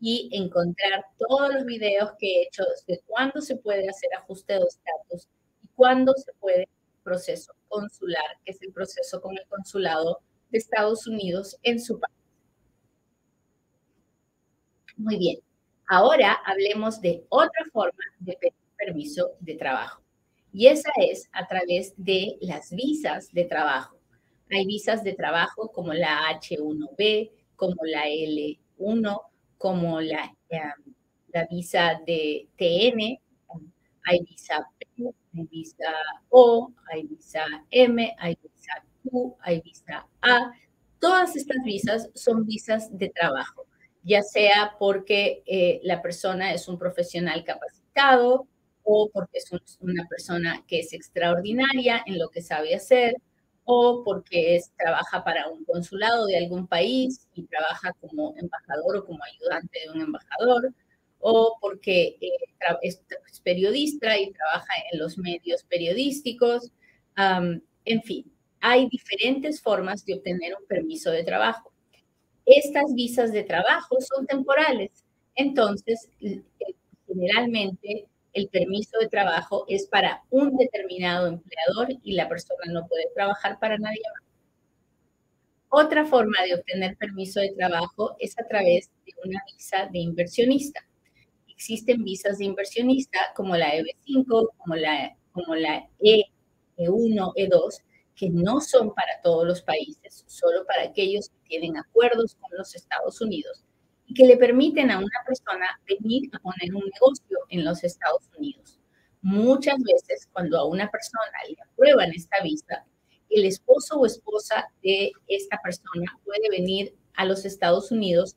y 0.00 0.30
encontrar 0.32 1.04
todos 1.18 1.52
los 1.52 1.64
videos 1.64 2.12
que 2.20 2.26
he 2.28 2.42
hecho 2.44 2.62
de 2.86 3.00
cuándo 3.06 3.40
se 3.40 3.56
puede 3.56 3.88
hacer 3.88 4.10
ajuste 4.18 4.52
de 4.52 4.60
estatus 4.60 5.28
y 5.64 5.68
cuándo 5.74 6.14
se 6.14 6.32
puede 6.34 6.68
proceso 7.02 7.52
consular, 7.66 8.38
que 8.44 8.52
es 8.52 8.62
el 8.62 8.72
proceso 8.72 9.20
con 9.20 9.36
el 9.36 9.44
consulado 9.48 10.20
de 10.50 10.58
Estados 10.58 11.08
Unidos 11.08 11.56
en 11.64 11.80
su 11.80 11.98
país. 11.98 12.19
Muy 15.00 15.16
bien. 15.16 15.38
Ahora 15.88 16.34
hablemos 16.44 17.00
de 17.00 17.24
otra 17.30 17.64
forma 17.72 18.04
de 18.18 18.34
pedir 18.34 18.54
permiso 18.76 19.32
de 19.40 19.54
trabajo. 19.54 20.02
Y 20.52 20.66
esa 20.66 20.90
es 21.00 21.26
a 21.32 21.46
través 21.46 21.94
de 21.96 22.36
las 22.42 22.70
visas 22.70 23.32
de 23.32 23.44
trabajo. 23.44 23.96
Hay 24.50 24.66
visas 24.66 25.02
de 25.02 25.14
trabajo 25.14 25.72
como 25.72 25.94
la 25.94 26.20
H1B, 26.38 27.30
como 27.56 27.76
la 27.84 28.08
L1, 28.08 29.22
como 29.56 30.02
la, 30.02 30.34
em, 30.50 30.94
la 31.32 31.46
visa 31.46 31.98
de 32.06 32.46
TN, 32.56 33.18
hay 34.04 34.20
visa 34.28 34.66
P, 34.78 34.86
hay 35.34 35.46
visa 35.46 35.94
O, 36.28 36.72
hay 36.92 37.04
visa 37.06 37.46
M, 37.70 38.14
hay 38.18 38.36
visa 38.42 38.84
Q, 39.02 39.34
hay 39.40 39.62
visa 39.62 40.06
A. 40.20 40.52
Todas 40.98 41.36
estas 41.36 41.62
visas 41.64 42.10
son 42.14 42.44
visas 42.44 42.90
de 42.98 43.08
trabajo 43.08 43.64
ya 44.02 44.22
sea 44.22 44.76
porque 44.78 45.42
eh, 45.46 45.80
la 45.82 46.02
persona 46.02 46.52
es 46.52 46.68
un 46.68 46.78
profesional 46.78 47.44
capacitado 47.44 48.46
o 48.82 49.10
porque 49.12 49.38
es 49.38 49.50
una 49.80 50.06
persona 50.08 50.64
que 50.66 50.80
es 50.80 50.92
extraordinaria 50.92 52.02
en 52.06 52.18
lo 52.18 52.28
que 52.30 52.42
sabe 52.42 52.74
hacer 52.74 53.14
o 53.64 54.02
porque 54.04 54.56
es, 54.56 54.72
trabaja 54.76 55.22
para 55.22 55.48
un 55.48 55.64
consulado 55.64 56.26
de 56.26 56.38
algún 56.38 56.66
país 56.66 57.28
y 57.34 57.44
trabaja 57.44 57.92
como 58.00 58.34
embajador 58.36 58.96
o 58.96 59.04
como 59.04 59.20
ayudante 59.22 59.80
de 59.84 59.90
un 59.90 60.00
embajador 60.00 60.74
o 61.18 61.56
porque 61.60 62.16
eh, 62.20 62.30
es, 62.82 63.02
periodista 63.42 64.18
y 64.18 64.32
trabaja 64.32 64.72
en 64.92 64.98
los 64.98 65.16
medios 65.18 65.62
periodísticos. 65.64 66.72
en 67.16 68.02
fin, 68.02 68.30
hay 68.60 68.88
diferentes 68.88 69.62
formas 69.62 70.04
de 70.04 70.14
obtener 70.14 70.54
un 70.58 70.66
permiso 70.66 71.10
de 71.10 71.24
trabajo. 71.24 71.72
Estas 72.52 72.92
visas 72.94 73.30
de 73.32 73.44
trabajo 73.44 74.00
son 74.00 74.26
temporales, 74.26 75.04
entonces 75.36 76.08
generalmente 77.06 78.08
el 78.32 78.48
permiso 78.48 78.98
de 78.98 79.08
trabajo 79.08 79.64
es 79.68 79.86
para 79.86 80.24
un 80.30 80.56
determinado 80.56 81.28
empleador 81.28 81.90
y 82.02 82.14
la 82.14 82.28
persona 82.28 82.72
no 82.72 82.88
puede 82.88 83.06
trabajar 83.14 83.60
para 83.60 83.78
nadie 83.78 84.02
más. 84.14 84.28
Otra 85.68 86.04
forma 86.04 86.42
de 86.42 86.56
obtener 86.56 86.96
permiso 86.96 87.38
de 87.38 87.52
trabajo 87.52 88.16
es 88.18 88.36
a 88.36 88.42
través 88.48 88.90
de 89.06 89.12
una 89.24 89.40
visa 89.52 89.86
de 89.86 90.00
inversionista. 90.00 90.80
Existen 91.46 92.02
visas 92.02 92.38
de 92.38 92.46
inversionista 92.46 93.18
como 93.36 93.56
la 93.56 93.76
EB5, 93.76 94.48
como 94.56 94.74
la, 94.74 95.16
como 95.30 95.54
la 95.54 95.88
E1, 96.00 96.34
E2, 96.76 97.82
que 98.20 98.28
no 98.28 98.60
son 98.60 98.92
para 98.92 99.18
todos 99.22 99.46
los 99.46 99.62
países, 99.62 100.24
solo 100.26 100.66
para 100.66 100.82
aquellos 100.82 101.30
que 101.30 101.38
tienen 101.48 101.78
acuerdos 101.78 102.34
con 102.34 102.50
los 102.58 102.74
Estados 102.76 103.18
Unidos 103.22 103.64
y 104.04 104.12
que 104.12 104.26
le 104.26 104.36
permiten 104.36 104.90
a 104.90 104.98
una 104.98 105.24
persona 105.26 105.64
venir 105.88 106.28
a 106.34 106.38
poner 106.38 106.74
un 106.74 106.84
negocio 106.92 107.38
en 107.48 107.64
los 107.64 107.82
Estados 107.82 108.28
Unidos. 108.36 108.78
Muchas 109.22 109.76
veces 109.82 110.28
cuando 110.34 110.58
a 110.58 110.66
una 110.66 110.90
persona 110.90 111.32
le 111.48 111.56
aprueban 111.64 112.12
esta 112.12 112.42
visa, 112.42 112.84
el 113.30 113.46
esposo 113.46 113.98
o 113.98 114.04
esposa 114.04 114.66
de 114.82 115.12
esta 115.26 115.58
persona 115.64 116.14
puede 116.22 116.50
venir 116.50 116.94
a 117.14 117.24
los 117.24 117.46
Estados 117.46 117.90
Unidos 117.90 118.36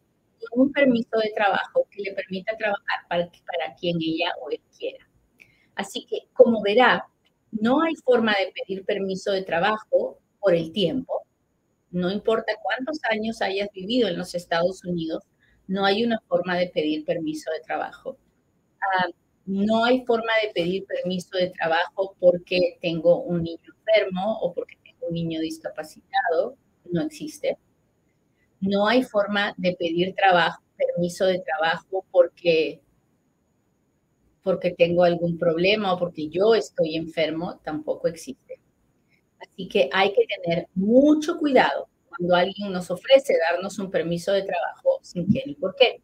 con 0.49 0.61
un 0.61 0.71
permiso 0.71 1.17
de 1.21 1.33
trabajo 1.35 1.85
que 1.91 2.03
le 2.03 2.13
permita 2.13 2.55
trabajar 2.55 2.99
para, 3.09 3.25
para 3.25 3.75
quien 3.75 3.97
ella 3.99 4.31
o 4.41 4.49
él 4.49 4.61
quiera. 4.77 5.05
Así 5.75 6.05
que, 6.05 6.29
como 6.31 6.61
verá, 6.61 7.05
no 7.59 7.81
hay 7.81 7.95
forma 7.95 8.33
de 8.33 8.51
pedir 8.51 8.85
permiso 8.85 9.31
de 9.31 9.43
trabajo 9.43 10.19
por 10.39 10.55
el 10.55 10.71
tiempo. 10.71 11.25
No 11.91 12.11
importa 12.11 12.53
cuántos 12.61 12.99
años 13.09 13.41
hayas 13.41 13.69
vivido 13.73 14.07
en 14.07 14.17
los 14.17 14.35
Estados 14.35 14.83
Unidos, 14.83 15.23
no 15.67 15.85
hay 15.85 16.03
una 16.03 16.19
forma 16.27 16.57
de 16.57 16.67
pedir 16.67 17.05
permiso 17.05 17.51
de 17.51 17.61
trabajo. 17.61 18.17
Ah, 18.81 19.07
no 19.45 19.85
hay 19.85 20.05
forma 20.05 20.31
de 20.41 20.51
pedir 20.53 20.85
permiso 20.85 21.37
de 21.37 21.51
trabajo 21.51 22.15
porque 22.19 22.77
tengo 22.81 23.21
un 23.23 23.43
niño 23.43 23.59
enfermo 23.77 24.39
o 24.41 24.53
porque 24.53 24.77
tengo 24.83 25.07
un 25.07 25.13
niño 25.13 25.39
discapacitado. 25.39 26.55
No 26.91 27.01
existe. 27.01 27.57
No 28.59 28.87
hay 28.87 29.03
forma 29.03 29.53
de 29.57 29.73
pedir 29.73 30.15
trabajo, 30.15 30.63
permiso 30.77 31.25
de 31.25 31.39
trabajo 31.39 32.05
porque 32.11 32.81
porque 34.43 34.71
tengo 34.71 35.03
algún 35.03 35.37
problema 35.37 35.93
o 35.93 35.97
porque 35.97 36.27
yo 36.27 36.53
estoy 36.53 36.95
enfermo, 36.95 37.59
tampoco 37.63 38.07
existe. 38.07 38.59
Así 39.39 39.67
que 39.67 39.89
hay 39.91 40.13
que 40.13 40.25
tener 40.41 40.67
mucho 40.75 41.37
cuidado 41.37 41.87
cuando 42.07 42.35
alguien 42.35 42.71
nos 42.71 42.91
ofrece 42.91 43.33
darnos 43.49 43.79
un 43.79 43.89
permiso 43.89 44.31
de 44.31 44.43
trabajo 44.43 44.99
sin 45.01 45.31
qué 45.31 45.43
ni 45.45 45.55
por 45.55 45.75
qué. 45.75 46.01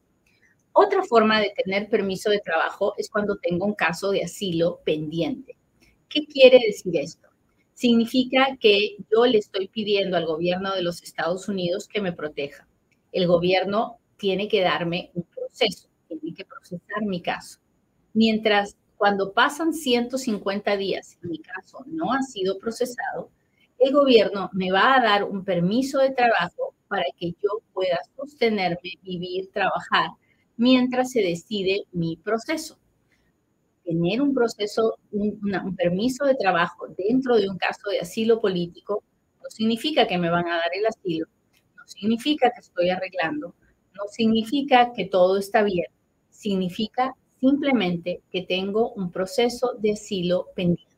Otra 0.72 1.04
forma 1.04 1.42
de 1.42 1.54
tener 1.64 1.90
permiso 1.90 2.30
de 2.30 2.40
trabajo 2.40 2.94
es 2.98 3.10
cuando 3.10 3.38
tengo 3.38 3.66
un 3.66 3.76
caso 3.76 4.12
de 4.12 4.24
asilo 4.24 4.82
pendiente. 4.86 5.58
¿Qué 6.08 6.26
quiere 6.26 6.60
decir 6.66 6.96
esto? 6.96 7.28
Significa 7.74 8.58
que 8.60 8.98
yo 9.12 9.26
le 9.26 9.38
estoy 9.38 9.68
pidiendo 9.68 10.18
al 10.18 10.26
gobierno 10.26 10.74
de 10.74 10.82
los 10.82 11.02
Estados 11.04 11.48
Unidos 11.48 11.88
que 11.88 12.02
me 12.02 12.14
proteja. 12.14 12.68
El 13.12 13.28
gobierno 13.28 14.00
tiene 14.18 14.48
que 14.48 14.62
darme 14.62 15.12
un 15.14 15.24
proceso, 15.24 15.90
tiene 16.08 16.34
que 16.36 16.46
procesar 16.46 17.04
mi 17.04 17.22
caso. 17.22 17.60
Mientras 18.14 18.76
cuando 18.98 19.32
pasan 19.32 19.74
150 19.74 20.76
días 20.76 21.18
y 21.24 21.28
mi 21.28 21.40
caso 21.40 21.84
no 21.88 22.12
ha 22.14 22.22
sido 22.22 22.60
procesado, 22.60 23.30
el 23.78 23.94
gobierno 23.94 24.50
me 24.52 24.72
va 24.72 24.96
a 24.96 25.02
dar 25.02 25.24
un 25.24 25.46
permiso 25.46 26.00
de 26.00 26.12
trabajo 26.12 26.76
para 26.90 27.06
que 27.18 27.32
yo 27.32 27.62
pueda 27.74 27.98
sostenerme, 28.18 28.96
vivir, 29.04 29.50
trabajar, 29.54 30.10
mientras 30.58 31.12
se 31.12 31.22
decide 31.22 31.86
mi 31.94 32.18
proceso. 32.18 32.78
Tener 33.86 34.22
un 34.22 34.34
proceso, 34.34 34.98
un, 35.12 35.40
un, 35.64 35.76
permiso 35.76 36.26
de 36.26 36.36
trabajo 36.36 36.88
dentro 36.98 37.38
de 37.38 37.50
un 37.50 37.58
caso 37.58 37.90
de 37.90 38.00
asilo 38.00 38.42
político 38.42 39.04
no 39.42 39.50
significa 39.50 40.06
que 40.06 40.18
me 40.18 40.30
van 40.30 40.48
a 40.48 40.58
dar 40.58 40.70
el 40.74 40.86
asilo, 40.86 41.28
no 41.78 41.88
significa 41.88 42.52
que 42.52 42.60
estoy 42.60 42.90
arreglando, 42.90 43.56
no 43.94 44.04
significa 44.12 44.92
que 44.94 45.06
todo 45.06 45.38
está 45.38 45.64
bien, 45.64 45.88
significa 46.30 47.16
simplemente 47.40 48.22
que 48.32 48.44
tengo 48.44 48.92
un 48.94 49.12
proceso 49.12 49.74
de 49.80 49.94
asilo 49.94 50.48
pendiente. 50.56 50.96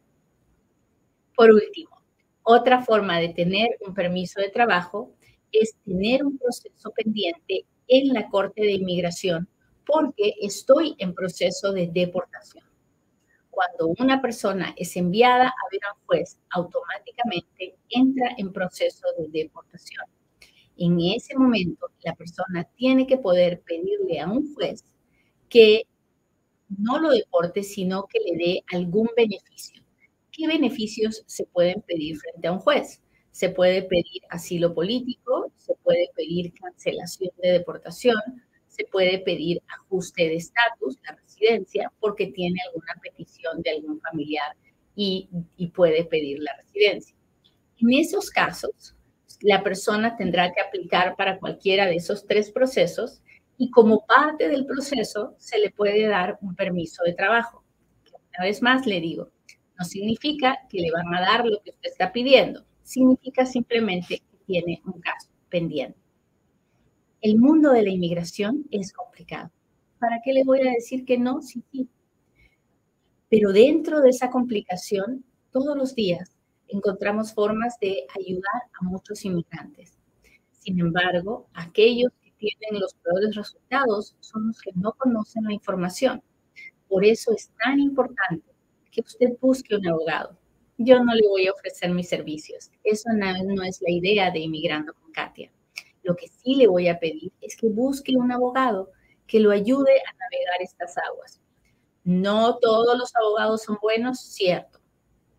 Por 1.36 1.52
último, 1.52 2.02
otra 2.44 2.84
forma 2.84 3.20
de 3.20 3.30
tener 3.30 3.70
un 3.86 3.94
permiso 3.94 4.42
de 4.42 4.50
trabajo 4.50 5.12
es 5.52 5.76
tener 5.86 6.26
un 6.26 6.38
proceso 6.38 6.92
pendiente 6.92 7.66
en 7.88 8.14
la 8.14 8.28
Corte 8.30 8.62
de 8.62 8.74
Inmigración 8.74 9.48
porque 9.86 10.36
estoy 10.42 10.96
en 11.00 11.14
proceso 11.14 11.72
de 11.74 11.88
deportación. 11.88 12.66
Cuando 13.50 13.88
una 14.00 14.22
persona 14.22 14.74
es 14.78 14.96
enviada 14.96 15.48
a 15.48 15.70
ver 15.72 15.82
a 15.84 15.94
un 15.94 16.06
juez, 16.06 16.40
automáticamente 16.52 17.76
entra 17.90 18.32
en 18.38 18.54
proceso 18.54 19.06
de 19.18 19.28
deportación. 19.28 20.06
En 20.78 21.00
ese 21.02 21.36
momento, 21.36 21.88
la 22.04 22.16
persona 22.16 22.64
tiene 22.76 23.06
que 23.06 23.18
poder 23.18 23.62
pedirle 23.62 24.20
a 24.20 24.32
un 24.32 24.54
juez 24.56 24.86
que 25.50 25.84
no 26.78 27.00
lo 27.00 27.10
deporte, 27.10 27.64
sino 27.64 28.08
que 28.08 28.20
le 28.20 28.38
dé 28.38 28.64
algún 28.72 29.10
beneficio. 29.16 29.82
¿Qué 30.32 30.48
beneficios 30.48 31.24
se 31.26 31.46
pueden 31.46 31.82
pedir 31.82 32.18
frente 32.18 32.48
a 32.48 32.54
un 32.54 32.60
juez? 32.60 33.02
Se 33.32 33.50
puede 33.50 33.84
pedir 33.84 34.22
asilo 34.30 34.74
político, 34.74 35.52
se 35.58 35.74
puede 35.84 36.10
pedir 36.16 36.54
cancelación 36.54 37.32
de 37.42 37.52
deportación, 37.52 38.20
se 38.68 38.86
puede 38.86 39.20
pedir 39.20 39.62
ajuste 39.68 40.24
de 40.24 40.36
estatus, 40.36 40.98
la 41.06 41.16
residencia, 41.16 41.92
porque 42.00 42.28
tiene 42.28 42.60
alguna 42.68 42.94
petición 43.02 43.62
de 43.62 43.72
algún 43.72 44.00
familiar 44.02 44.56
y, 44.96 45.30
y 45.58 45.68
puede 45.68 46.06
pedir 46.06 46.40
la 46.40 46.56
residencia. 46.58 47.16
En 47.80 47.94
esos 47.94 48.30
casos, 48.30 48.96
la 49.42 49.64
persona 49.64 50.16
tendrá 50.16 50.54
que 50.54 50.62
aplicar 50.62 51.16
para 51.16 51.40
cualquiera 51.40 51.86
de 51.86 51.96
esos 51.96 52.26
tres 52.26 52.52
procesos 52.52 53.22
y 53.62 53.70
como 53.70 54.04
parte 54.08 54.50
del 54.50 54.66
proceso 54.66 55.36
se 55.38 55.60
le 55.60 55.70
puede 55.70 56.08
dar 56.08 56.40
un 56.42 56.56
permiso 56.56 57.04
de 57.04 57.14
trabajo. 57.14 57.64
Una 58.36 58.48
vez 58.48 58.60
más 58.64 58.88
le 58.88 59.00
digo, 59.00 59.30
no 59.78 59.86
significa 59.86 60.58
que 60.68 60.80
le 60.80 60.90
van 60.90 61.14
a 61.14 61.22
dar 61.22 61.46
lo 61.46 61.62
que 61.62 61.70
usted 61.70 61.92
está 61.92 62.12
pidiendo, 62.12 62.66
significa 62.82 63.46
simplemente 63.46 64.18
que 64.18 64.38
tiene 64.48 64.82
un 64.84 65.00
caso 65.00 65.30
pendiente. 65.48 66.00
El 67.22 67.38
mundo 67.38 67.72
de 67.72 67.84
la 67.84 67.92
inmigración 67.92 68.66
es 68.72 68.94
complicado. 68.94 69.52
¿Para 70.00 70.20
qué 70.26 70.34
le 70.34 70.44
voy 70.44 70.68
a 70.68 70.72
decir 70.72 71.06
que 71.06 71.20
no? 71.20 71.44
Sí, 71.44 71.64
sí. 71.72 71.88
Pero 73.30 73.54
dentro 73.54 74.02
de 74.02 74.10
esa 74.10 74.32
complicación, 74.32 75.24
todos 75.52 75.78
los 75.78 75.94
días 75.94 76.36
encontramos 76.68 77.32
formas 77.32 77.78
de 77.80 78.08
ayudar 78.20 78.64
a 78.74 78.86
muchos 78.86 79.24
inmigrantes. 79.24 80.00
Sin 80.50 80.80
embargo, 80.80 81.48
aquellos 81.54 82.12
tienen 82.42 82.82
los 82.82 82.96
peores 82.96 83.36
resultados 83.36 84.16
son 84.20 84.48
los 84.48 84.60
que 84.60 84.72
no 84.74 84.94
conocen 84.94 85.44
la 85.44 85.54
información. 85.54 86.24
Por 86.88 87.06
eso 87.06 87.32
es 87.34 87.52
tan 87.64 87.80
importante 87.80 88.52
que 88.92 89.02
usted 89.02 89.38
busque 89.40 89.76
un 89.76 89.88
abogado. 89.88 90.38
Yo 90.78 91.04
no 91.04 91.14
le 91.14 91.28
voy 91.28 91.48
a 91.48 91.52
ofrecer 91.52 91.92
mis 91.92 92.10
servicios. 92.10 92.72
Eso 92.84 93.10
no, 93.14 93.64
es 93.64 93.82
la 93.82 93.92
idea 93.92 94.32
de 94.32 94.40
Inmigrando 94.40 94.94
con 94.96 95.12
Katia. 95.12 95.52
Lo 96.02 96.16
que 96.16 96.28
sí 96.28 96.56
le 96.56 96.68
voy 96.68 96.88
a 96.88 97.00
pedir 97.00 97.32
es 97.42 97.56
que 97.56 97.68
busque 97.68 98.16
un 98.18 98.32
abogado 98.32 98.92
que 99.28 99.40
lo 99.40 99.52
ayude 99.52 99.92
a 99.92 100.14
navegar 100.14 100.62
estas 100.62 100.98
aguas. 100.98 101.40
No 102.04 102.58
todos 102.58 102.98
los 102.98 103.16
abogados 103.16 103.62
son 103.62 103.78
buenos, 103.80 104.20
cierto, 104.20 104.80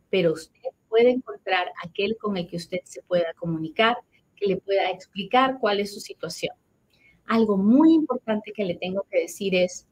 pero 0.09 0.33
usted 0.33 0.71
puede 0.88 1.11
encontrar 1.11 1.73
aquel 1.85 2.17
con 2.17 2.37
el 2.37 2.47
que 2.47 2.57
usted 2.57 2.79
se 2.85 3.03
pueda 3.03 3.35
comunicar, 3.35 3.97
que 4.37 4.47
le 4.47 4.59
pueda 4.59 4.88
explicar 4.91 5.59
cuál 5.59 5.81
es 5.81 5.93
su 5.93 5.99
situación 5.99 6.55
algo 7.33 7.57
muy 7.57 7.95
importante 7.95 8.53
que 8.55 8.64
le 8.64 8.75
tengo 8.75 9.07
que 9.11 9.21
decir 9.21 9.55
es, 9.55 9.87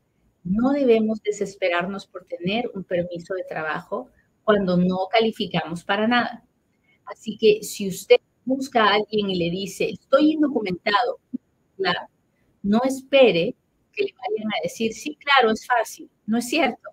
no 0.45 0.73
debemos 0.73 1.23
desesperarnos 1.23 2.07
por 2.07 2.27
tener 2.27 2.71
un 2.75 2.85
permiso 2.85 3.33
de 3.35 3.45
trabajo 3.45 4.11
cuando 4.45 4.77
no 4.77 5.09
calificamos 5.11 5.83
para 5.83 6.07
nada. 6.07 6.45
Así 7.07 7.39
que 7.39 7.63
si 7.63 7.89
usted 7.89 8.17
busca 8.45 8.85
a 8.85 8.95
alguien 8.95 9.31
y 9.31 9.37
le 9.37 9.51
dice, 9.51 9.89
estoy 9.89 10.33
indocumentado, 10.33 11.19
no 12.63 12.81
espere 12.85 13.55
que 13.93 14.05
le 14.05 14.13
vayan 14.13 14.49
a 14.49 14.63
decir, 14.63 14.93
sí, 14.93 15.17
claro, 15.17 15.51
es 15.51 15.67
fácil. 15.67 16.11
No 16.27 16.37
es 16.37 16.47
cierto, 16.47 16.91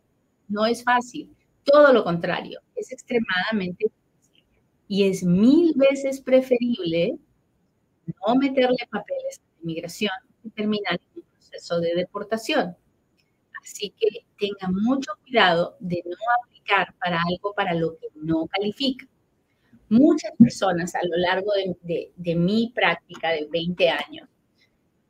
no 0.48 0.66
es 0.66 0.82
fácil. 0.82 1.30
Todo 1.64 1.92
lo 1.92 2.06
contrario, 2.06 2.62
es 2.76 2.94
extremadamente 2.94 3.86
difícil. 3.86 4.46
Y 4.88 5.04
es 5.10 5.24
mil 5.24 5.74
veces 5.76 6.22
preferible 6.22 7.18
no 8.26 8.36
meterle 8.36 8.88
papeles 8.90 9.40
a 9.40 9.44
la 9.44 9.62
inmigración 9.62 10.27
terminar 10.52 11.00
en 11.02 11.22
un 11.22 11.30
proceso 11.32 11.80
de 11.80 11.96
deportación. 11.96 12.76
Así 13.64 13.94
que 13.98 14.26
tenga 14.40 14.70
mucho 14.72 15.12
cuidado 15.24 15.76
de 15.80 16.02
no 16.06 16.16
aplicar 16.42 16.94
para 17.00 17.22
algo 17.30 17.54
para 17.54 17.74
lo 17.74 17.98
que 17.98 18.08
no 18.16 18.48
califica. 18.48 19.06
Muchas 19.90 20.32
personas 20.38 20.96
a 20.96 21.00
lo 21.04 21.18
largo 21.18 21.52
de, 21.84 22.12
de, 22.16 22.36
mi 22.36 22.72
práctica 22.76 23.32
de 23.32 23.48
20 23.50 23.90
años, 23.90 24.28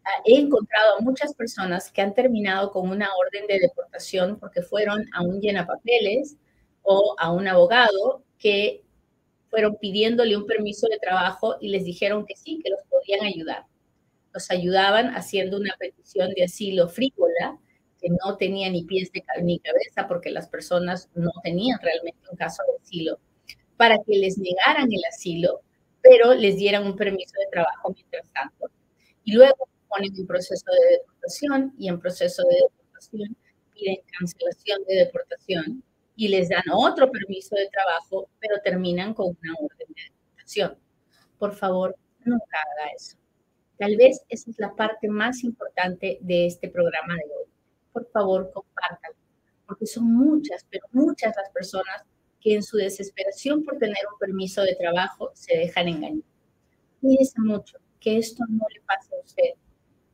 ah, 0.06 0.21
he 0.26 0.39
encontrado 0.39 0.97
a 0.97 1.02
muchas 1.02 1.34
personas 1.34 1.91
que 1.91 2.02
han 2.02 2.13
terminado 2.13 2.71
con 2.71 2.89
una 2.89 3.10
orden 3.15 3.47
de 3.47 3.60
deportación 3.60 4.39
porque 4.39 4.62
fueron 4.62 5.06
a 5.13 5.23
un 5.23 5.41
llenapapeles 5.41 6.38
o 6.84 7.15
a 7.17 7.32
un 7.32 7.47
abogado 7.47 8.23
que 8.38 8.84
fueron 9.50 9.78
pidiéndole 9.78 10.38
un 10.38 10.45
permiso 10.45 10.88
de 10.88 11.00
trabajo 11.00 11.56
y 11.60 11.69
les 11.69 11.84
dijeron 11.84 12.26
que 12.26 12.36
sí, 12.36 12.60
que 12.63 12.69
los 12.69 12.82
podían 12.89 13.26
ayudar 13.26 13.65
los 14.38 14.52
ayudaban 14.52 15.15
haciendo 15.15 15.58
una 15.58 15.76
petición 15.80 16.30
de 16.36 16.43
asilo 16.43 16.88
frívola, 16.88 17.58
que 18.00 18.10
no 18.10 18.38
tenía 18.38 18.69
ni 18.69 18.84
pies 18.84 19.10
ni 19.41 19.60
cabeza 19.60 20.08
porque 20.08 20.30
las 20.30 20.47
personas 20.47 21.10
no 21.15 21.32
tenían 21.43 21.80
realmente 21.82 22.19
un 22.30 22.38
caso 22.38 22.62
de 22.67 22.84
asilo, 22.84 23.19
para 23.78 23.97
que 23.97 24.15
les 24.15 24.38
negaran 24.38 24.93
el 24.93 25.02
asilo, 25.10 25.62
pero 26.04 26.36
les 26.36 26.56
dieran 26.56 26.86
un 26.86 26.95
permiso 26.95 27.34
de 27.39 27.47
trabajo 27.52 27.91
mientras 27.91 28.32
tanto. 28.32 28.69
Y 29.23 29.34
luego 29.34 29.67
ponen 29.89 30.13
un 30.15 30.28
proceso 30.28 30.65
de 30.71 30.97
deportación 30.97 31.73
y 31.80 31.89
en 31.89 32.00
proceso 32.00 32.43
de 32.43 32.58
deportación 32.58 33.36
piden 33.73 33.97
cancelación 34.19 34.84
de 34.88 34.95
deportación 34.97 35.84
y 36.15 36.28
les 36.28 36.50
dan 36.50 36.63
otro 36.71 37.12
permiso 37.12 37.56
de 37.56 37.69
trabajo, 37.69 38.30
pero 38.39 38.62
terminan 38.63 39.15
con 39.15 39.30
una 39.30 39.54
orden 39.60 39.88
de 39.95 40.04
deportación. 40.12 40.78
Por 41.39 41.56
favor, 41.56 41.95
nunca 42.23 42.58
haga 42.58 42.91
eso. 42.95 43.17
Tal 43.77 43.95
vez 43.97 44.21
esa 44.29 44.49
es 44.51 44.59
la 44.59 44.75
parte 44.75 45.07
más 45.07 45.43
importante 45.43 46.17
de 46.21 46.47
este 46.47 46.69
programa 46.69 47.15
de 47.15 47.23
hoy. 47.23 47.49
Por 47.93 48.07
favor, 48.11 48.51
compártanlo, 48.53 49.17
porque 49.65 49.85
son 49.87 50.05
muchas, 50.13 50.65
pero 50.69 50.85
muchas 50.91 51.35
las 51.35 51.49
personas 51.51 52.03
que 52.41 52.55
en 52.55 52.63
su 52.63 52.77
desesperación 52.77 53.63
por 53.63 53.77
tener 53.77 53.97
un 54.11 54.19
permiso 54.19 54.61
de 54.63 54.75
trabajo 54.75 55.31
se 55.33 55.57
dejan 55.57 55.87
engañar. 55.87 56.23
Cuídese 57.01 57.39
mucho, 57.41 57.77
que 57.99 58.17
esto 58.17 58.43
no 58.49 58.65
le 58.73 58.81
pase 58.81 59.15
a 59.15 59.19
usted, 59.25 59.51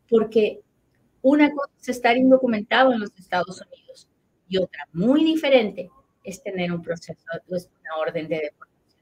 porque 0.10 0.62
Una 1.22 1.52
cosa 1.52 1.72
es 1.82 1.90
estar 1.90 2.18
indocumentado 2.18 2.92
en 2.94 3.00
los 3.00 3.12
Estados 3.18 3.62
Unidos 3.62 4.10
y 4.50 4.58
otra 4.58 4.88
muy 4.94 5.24
diferente 5.24 5.90
es 6.24 6.44
tener 6.44 6.72
un 6.72 6.82
proceso, 6.82 7.24
una 7.48 7.98
orden 8.00 8.28
de 8.28 8.36
deportación. 8.42 9.02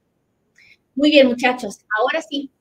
Muy 0.95 1.09
bien, 1.11 1.27
muchachos, 1.27 1.79
ahora 1.97 2.21
sí, 2.21 2.51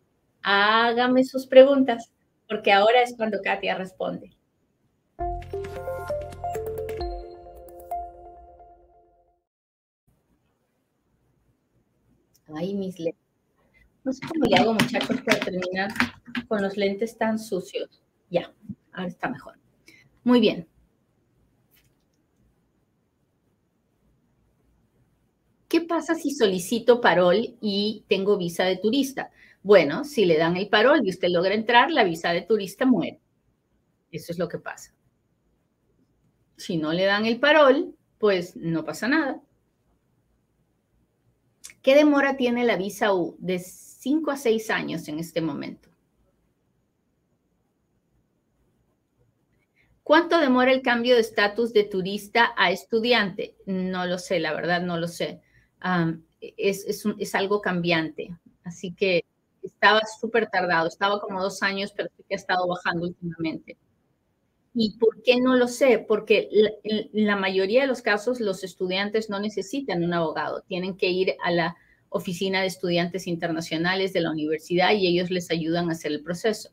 hágame 0.43 1.25
sus 1.25 1.47
preguntas, 1.47 2.11
porque 2.49 2.73
ahora 2.73 3.03
es 3.03 3.15
cuando 3.17 3.41
Katia 3.43 3.77
responde. 3.77 4.33
Ay, 12.55 12.75
mis 12.75 12.99
lentes. 12.99 13.21
No 14.03 14.13
sé 14.13 14.21
cómo 14.27 14.45
le 14.47 14.57
hago, 14.57 14.73
muchachos, 14.73 15.21
para 15.23 15.39
terminar 15.41 15.91
con 16.49 16.63
los 16.63 16.77
lentes 16.77 17.17
tan 17.17 17.39
sucios. 17.39 18.03
Ya, 18.31 18.53
ahora 18.93 19.09
está 19.09 19.29
mejor. 19.29 19.55
Muy 20.25 20.41
bien. 20.41 20.67
¿Qué 25.69 25.81
pasa 25.81 26.17
si 26.17 26.33
solicito 26.33 27.01
parol 27.01 27.57
y 27.61 28.05
tengo 28.09 28.37
visa 28.37 28.65
de 28.65 28.77
turista? 28.77 29.31
Bueno, 29.63 30.05
si 30.05 30.25
le 30.25 30.39
dan 30.39 30.57
el 30.57 30.69
parol 30.69 31.01
y 31.05 31.11
usted 31.11 31.29
logra 31.29 31.55
entrar, 31.55 31.91
la 31.91 32.05
visa 32.05 32.33
de 32.33 32.43
turista 32.43 32.87
muere. 32.87 33.21
Eso 34.11 34.33
es 34.33 34.39
lo 34.39 34.49
que 34.49 34.59
pasa. 34.59 34.95
Si 36.57 36.77
no 36.77 36.93
le 36.93 37.05
dan 37.05 37.27
el 37.27 37.39
parol, 37.39 37.95
pues 38.19 38.57
no 38.57 38.85
pasa 38.85 39.09
nada. 39.09 39.41
¿Qué 41.83 41.95
demora 41.95 42.37
tiene 42.37 42.65
la 42.65 42.77
visa 42.77 43.15
U? 43.15 43.37
De 43.39 43.59
5 43.59 44.31
a 44.31 44.37
6 44.37 44.71
años 44.71 45.09
en 45.09 45.19
este 45.19 45.41
momento. 45.41 45.89
¿Cuánto 50.03 50.41
demora 50.41 50.73
el 50.73 50.83
cambio 50.83 51.15
de 51.15 51.21
estatus 51.21 51.73
de 51.73 51.85
turista 51.85 52.53
a 52.57 52.71
estudiante? 52.71 53.55
No 53.65 54.07
lo 54.07 54.19
sé, 54.19 54.41
la 54.41 54.53
verdad 54.53 54.83
no 54.83 54.99
lo 54.99 55.07
sé. 55.07 55.41
es, 56.41 56.85
es, 56.87 57.35
algo 57.35 57.61
cambiante. 57.61 58.37
Así 58.65 58.93
que 58.93 59.25
estaba 59.63 60.01
súper 60.21 60.49
tardado, 60.49 60.89
estaba 60.89 61.21
como 61.21 61.43
dos 61.43 61.63
años, 61.63 61.93
pero 61.97 62.09
sí 62.17 62.25
que 62.29 62.35
ha 62.35 62.39
estado 62.39 62.67
bajando 62.67 63.07
últimamente. 63.07 63.77
¿Y 64.75 64.97
por 64.99 65.23
qué 65.23 65.41
no 65.41 65.57
lo 65.57 65.67
sé? 65.67 66.05
Porque 66.07 66.49
en 66.85 67.27
la 67.27 67.37
mayoría 67.37 67.83
de 67.83 67.87
los 67.89 68.03
casos 68.03 68.41
los 68.41 68.63
estudiantes 68.63 69.29
no 69.29 69.41
necesitan 69.41 70.05
un 70.05 70.15
abogado, 70.15 70.63
tienen 70.63 70.97
que 70.97 71.09
ir 71.09 71.35
a 71.43 71.51
la 71.51 71.77
oficina 72.09 72.61
de 72.61 72.67
estudiantes 72.67 73.27
internacionales 73.27 74.13
de 74.13 74.21
la 74.21 74.31
universidad 74.31 74.93
y 74.93 75.07
ellos 75.07 75.31
les 75.31 75.51
ayudan 75.51 75.89
a 75.89 75.93
hacer 75.93 76.13
el 76.13 76.23
proceso. 76.23 76.71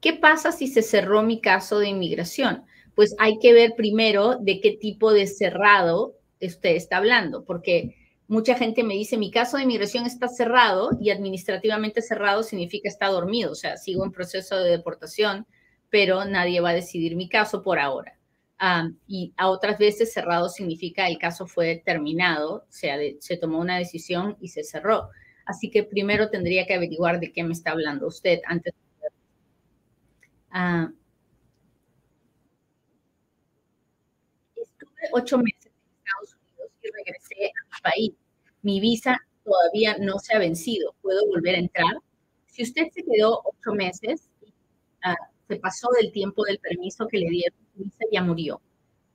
¿Qué 0.00 0.14
pasa 0.14 0.50
si 0.50 0.66
se 0.66 0.82
cerró 0.82 1.22
mi 1.22 1.40
caso 1.40 1.78
de 1.78 1.88
inmigración? 1.88 2.64
Pues 2.94 3.14
hay 3.18 3.38
que 3.38 3.52
ver 3.52 3.74
primero 3.76 4.36
de 4.36 4.60
qué 4.60 4.72
tipo 4.72 5.12
de 5.12 5.26
cerrado 5.26 6.16
usted 6.40 6.70
está 6.70 6.96
hablando, 6.96 7.44
porque 7.44 7.96
mucha 8.30 8.54
gente 8.54 8.84
me 8.84 8.94
dice, 8.94 9.18
mi 9.18 9.32
caso 9.32 9.56
de 9.56 9.64
inmigración 9.64 10.06
está 10.06 10.28
cerrado 10.28 10.90
y 11.00 11.10
administrativamente 11.10 12.00
cerrado 12.00 12.44
significa 12.44 12.88
está 12.88 13.08
dormido, 13.08 13.50
o 13.50 13.54
sea, 13.56 13.76
sigo 13.76 14.04
en 14.04 14.12
proceso 14.12 14.56
de 14.56 14.70
deportación, 14.70 15.48
pero 15.90 16.24
nadie 16.24 16.60
va 16.60 16.70
a 16.70 16.74
decidir 16.74 17.16
mi 17.16 17.28
caso 17.28 17.60
por 17.62 17.80
ahora. 17.80 18.16
y 19.08 19.32
a 19.36 19.48
otras 19.48 19.78
veces 19.78 20.12
cerrado 20.12 20.48
significa 20.48 21.08
el 21.08 21.18
caso 21.18 21.46
fue 21.46 21.82
terminado, 21.84 22.66
o 22.68 22.72
sea, 22.72 22.96
se 23.18 23.36
tomó 23.36 23.58
una 23.58 23.78
decisión 23.78 24.36
y 24.40 24.48
se 24.48 24.62
cerró. 24.62 25.10
Así 25.44 25.70
que 25.70 25.82
primero 25.82 26.30
tendría 26.30 26.66
que 26.66 26.74
averiguar 26.74 27.18
de 27.20 27.32
qué 27.32 27.42
me 27.42 27.52
está 27.52 27.72
hablando 27.72 28.06
usted 28.06 28.40
antes. 28.46 28.74
Uh, 30.54 30.92
estuve 34.56 35.08
ocho 35.12 35.38
meses 35.38 35.66
en 35.66 35.72
Estados 35.98 36.36
Unidos 36.36 36.70
y 36.82 36.89
regresé 37.04 37.46
a 37.46 37.64
mi 37.64 37.80
país 37.82 38.12
mi 38.62 38.80
visa 38.80 39.18
todavía 39.44 39.96
no 39.98 40.18
se 40.18 40.34
ha 40.34 40.38
vencido, 40.38 40.94
puedo 41.02 41.26
volver 41.26 41.54
a 41.54 41.58
entrar. 41.58 41.96
Si 42.46 42.62
usted 42.62 42.88
se 42.92 43.02
quedó 43.02 43.42
ocho 43.44 43.72
meses, 43.72 44.28
uh, 45.04 45.24
se 45.48 45.56
pasó 45.56 45.88
del 46.00 46.12
tiempo 46.12 46.44
del 46.44 46.58
permiso 46.58 47.06
que 47.08 47.18
le 47.18 47.30
dieron, 47.30 47.58
su 47.74 47.84
visa 47.84 48.04
ya 48.12 48.22
murió 48.22 48.60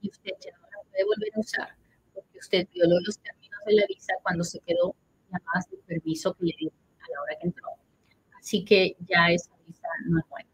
y 0.02 0.10
usted 0.10 0.32
ya 0.44 0.52
no 0.58 0.68
la 0.68 0.90
puede 0.90 1.04
volver 1.06 1.30
a 1.36 1.40
usar 1.40 1.70
porque 2.14 2.40
usted 2.40 2.68
violó 2.74 2.96
los 3.06 3.20
términos 3.20 3.60
de 3.66 3.74
la 3.74 3.86
visa 3.88 4.14
cuando 4.24 4.44
se 4.44 4.60
quedó 4.60 4.96
nada 5.30 5.44
más 5.54 5.70
del 5.70 5.80
permiso 5.82 6.34
que 6.34 6.46
le 6.46 6.56
dieron 6.58 6.80
a 7.00 7.12
la 7.12 7.22
hora 7.22 7.36
que 7.40 7.48
entró. 7.48 7.70
Así 8.40 8.66
que 8.66 8.96
ya 9.08 9.32
esa 9.32 9.52
visa 9.66 9.88
no 10.08 10.20
es 10.20 10.26
buena. 10.30 10.50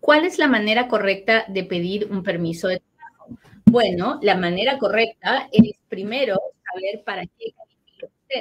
¿Cuál 0.00 0.24
es 0.24 0.38
la 0.38 0.48
manera 0.48 0.88
correcta 0.88 1.44
de 1.48 1.64
pedir 1.64 2.08
un 2.10 2.22
permiso 2.22 2.68
de 2.68 2.82
bueno, 3.70 4.18
la 4.20 4.36
manera 4.36 4.78
correcta 4.78 5.48
es 5.52 5.76
primero 5.88 6.36
saber 6.64 7.04
para 7.04 7.22
qué 7.24 7.52
califica 7.52 8.06
usted. 8.06 8.40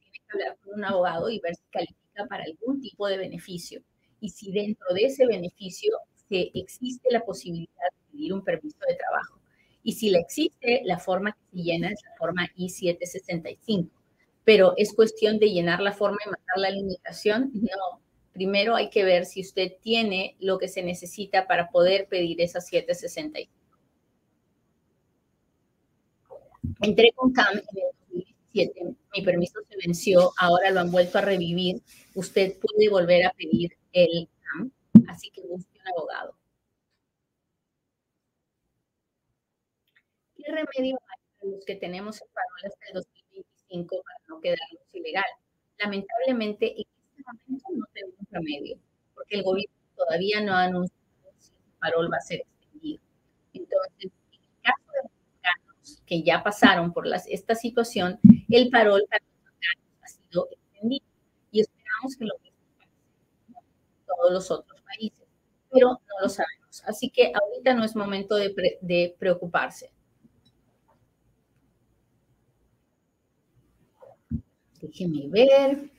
Tiene 0.00 0.18
que 0.18 0.32
hablar 0.32 0.58
con 0.64 0.74
un 0.74 0.84
abogado 0.84 1.30
y 1.30 1.38
ver 1.38 1.54
si 1.54 1.62
califica 1.70 2.26
para 2.28 2.42
algún 2.42 2.80
tipo 2.80 3.06
de 3.06 3.18
beneficio. 3.18 3.82
Y 4.18 4.30
si 4.30 4.50
dentro 4.50 4.92
de 4.92 5.04
ese 5.04 5.26
beneficio 5.26 5.96
se 6.28 6.50
existe 6.54 7.08
la 7.12 7.20
posibilidad 7.20 7.84
de 7.92 8.10
pedir 8.10 8.32
un 8.32 8.42
permiso 8.42 8.78
de 8.88 8.96
trabajo. 8.96 9.38
Y 9.84 9.92
si 9.92 10.10
la 10.10 10.18
existe, 10.18 10.80
la 10.82 10.98
forma 10.98 11.30
que 11.30 11.56
se 11.56 11.62
llena 11.62 11.90
es 11.90 12.00
la 12.02 12.16
forma 12.18 12.48
I-765. 12.56 13.90
Pero 14.42 14.74
es 14.76 14.92
cuestión 14.92 15.38
de 15.38 15.52
llenar 15.52 15.80
la 15.82 15.92
forma 15.92 16.18
y 16.26 16.30
matar 16.30 16.56
la 16.56 16.70
limitación. 16.70 17.52
No, 17.54 18.00
primero 18.34 18.74
hay 18.74 18.90
que 18.90 19.04
ver 19.04 19.24
si 19.24 19.40
usted 19.40 19.72
tiene 19.80 20.36
lo 20.40 20.58
que 20.58 20.68
se 20.68 20.82
necesita 20.82 21.46
para 21.46 21.70
poder 21.70 22.08
pedir 22.08 22.40
esa 22.42 22.60
765. 22.60 23.50
Entré 26.82 27.12
con 27.14 27.32
CAM 27.32 27.54
en 27.54 27.58
el 27.58 28.24
2017, 28.52 28.96
mi 29.16 29.22
permiso 29.22 29.60
se 29.68 29.76
venció, 29.86 30.32
ahora 30.38 30.70
lo 30.72 30.80
han 30.80 30.90
vuelto 30.90 31.18
a 31.18 31.20
revivir. 31.20 31.80
Usted 32.14 32.58
puede 32.58 32.90
volver 32.90 33.24
a 33.26 33.32
pedir 33.32 33.76
el 33.92 34.28
CAM, 34.42 34.72
así 35.08 35.30
que 35.30 35.40
busque 35.42 35.78
un 35.78 35.88
abogado. 35.88 36.36
¿Qué 40.36 40.44
remedio 40.50 40.98
hay 41.08 41.18
para 41.38 41.52
los 41.52 41.64
que 41.64 41.76
tenemos 41.76 42.20
el 42.20 42.28
parol 42.34 42.72
hasta 42.72 42.86
el 42.88 42.94
2025 42.94 44.02
para 44.02 44.18
no 44.28 44.40
quedarnos 44.40 44.82
ilegal? 44.92 45.24
Lamentablemente, 45.78 46.74
no 47.26 47.86
tenemos 47.92 48.16
remedio, 48.30 48.78
porque 49.14 49.36
el 49.36 49.42
gobierno 49.42 49.74
todavía 49.96 50.40
no 50.40 50.52
ha 50.52 50.64
anunciado 50.64 51.00
si 51.38 51.52
el 51.52 51.78
parol 51.80 52.10
va 52.12 52.16
a 52.18 52.20
ser 52.20 52.40
extendido. 52.40 53.00
Entonces, 53.52 54.12
que 56.06 56.22
ya 56.22 56.42
pasaron 56.42 56.92
por 56.92 57.06
las, 57.06 57.26
esta 57.28 57.54
situación, 57.54 58.18
el 58.50 58.70
parol 58.70 59.04
para 59.08 59.24
ha 60.02 60.08
sido 60.08 60.48
extendido. 60.50 61.04
Y 61.50 61.60
esperamos 61.60 62.16
que 62.16 62.24
lo 62.24 62.34
mismo 62.38 62.58
en 63.48 64.06
todos 64.06 64.32
los 64.32 64.50
otros 64.50 64.80
países, 64.82 65.26
pero 65.70 65.92
no 65.92 66.22
lo 66.22 66.28
sabemos. 66.28 66.82
Así 66.86 67.10
que 67.10 67.32
ahorita 67.34 67.74
no 67.74 67.84
es 67.84 67.96
momento 67.96 68.34
de, 68.34 68.78
de 68.80 69.16
preocuparse. 69.18 69.90
Déjenme 74.80 75.28
ver. 75.28 75.93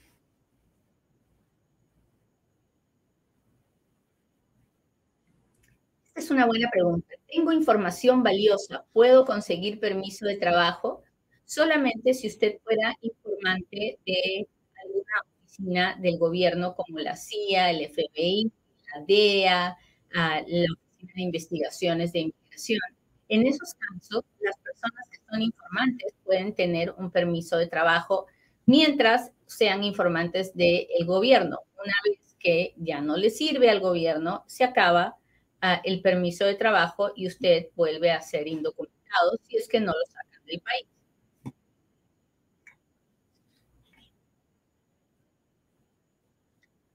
Es 6.16 6.32
una 6.32 6.46
buena 6.46 6.70
pregunta. 6.72 7.14
Tengo 7.28 7.52
información 7.52 8.24
valiosa. 8.24 8.86
¿Puedo 8.94 9.26
conseguir 9.26 9.80
permiso 9.80 10.26
de 10.26 10.38
trabajo? 10.38 11.04
Solamente 11.44 12.14
si 12.14 12.28
usted 12.28 12.58
fuera 12.64 12.96
informante 13.02 14.00
de 14.06 14.48
alguna 14.84 15.14
oficina 15.44 15.98
del 16.02 16.18
gobierno 16.18 16.74
como 16.74 17.00
la 17.00 17.18
CIA, 17.18 17.70
el 17.72 17.90
FBI, 17.90 18.52
la 18.94 19.06
DEA, 19.06 19.78
la 20.12 20.66
Oficina 20.96 21.14
de 21.16 21.22
Investigaciones 21.22 22.14
de 22.14 22.20
Inmigración. 22.20 22.80
En 23.28 23.46
esos 23.46 23.74
casos, 23.74 24.24
las 24.40 24.58
personas 24.58 25.10
que 25.12 25.18
son 25.30 25.42
informantes 25.42 26.14
pueden 26.24 26.56
tener 26.56 26.92
un 26.98 27.12
permiso 27.12 27.58
de 27.58 27.68
trabajo 27.68 28.28
mientras 28.66 29.32
sean 29.48 29.84
informantes 29.84 30.56
del 30.56 30.88
gobierno. 31.06 31.60
Una 31.84 31.94
vez 32.06 32.36
que 32.40 32.74
ya 32.78 33.02
no 33.02 33.18
le 33.18 33.30
sirve 33.30 33.70
al 33.70 33.82
gobierno, 33.82 34.44
se 34.48 34.64
acaba 34.64 35.18
el 35.84 36.02
permiso 36.02 36.46
de 36.46 36.56
trabajo 36.56 37.12
y 37.16 37.28
usted 37.28 37.68
vuelve 37.76 38.12
a 38.12 38.22
ser 38.22 38.48
indocumentado 38.48 39.38
si 39.48 39.58
es 39.58 39.68
que 39.68 39.80
no 39.80 39.92
lo 39.94 40.06
sacan 40.08 40.46
del 40.46 40.62
país. 40.62 40.88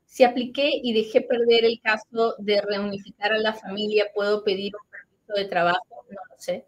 Si 0.05 0.25
apliqué 0.25 0.71
y 0.83 0.93
dejé 0.93 1.23
perder 1.23 1.65
el 1.65 1.81
caso 1.81 2.35
de 2.39 2.61
reunificar 2.61 3.33
a 3.33 3.39
la 3.39 3.55
familia, 3.55 4.07
¿puedo 4.15 4.45
pedir 4.45 4.73
un 4.77 4.91
permiso 4.91 5.33
de 5.35 5.49
trabajo? 5.49 6.05
No 6.11 6.19
lo 6.31 6.39
sé. 6.39 6.67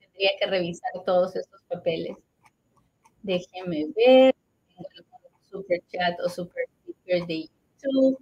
Tendría 0.00 0.30
que 0.40 0.46
revisar 0.46 0.90
todos 1.04 1.36
estos 1.36 1.62
papeles. 1.68 2.16
Déjeme 3.22 3.86
ver. 3.94 4.34
Tengo 4.68 4.88
super 5.50 5.80
chat 5.92 6.18
o 6.20 6.28
super 6.28 6.66
de 7.06 7.48
YouTube. 7.82 8.18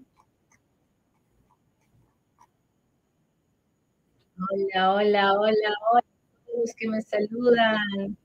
Hola, 4.50 4.94
hola, 4.94 5.32
hola, 5.32 5.74
hola, 5.92 6.04
todos 6.46 6.74
que 6.74 6.88
me 6.88 7.00
saludan. 7.02 8.16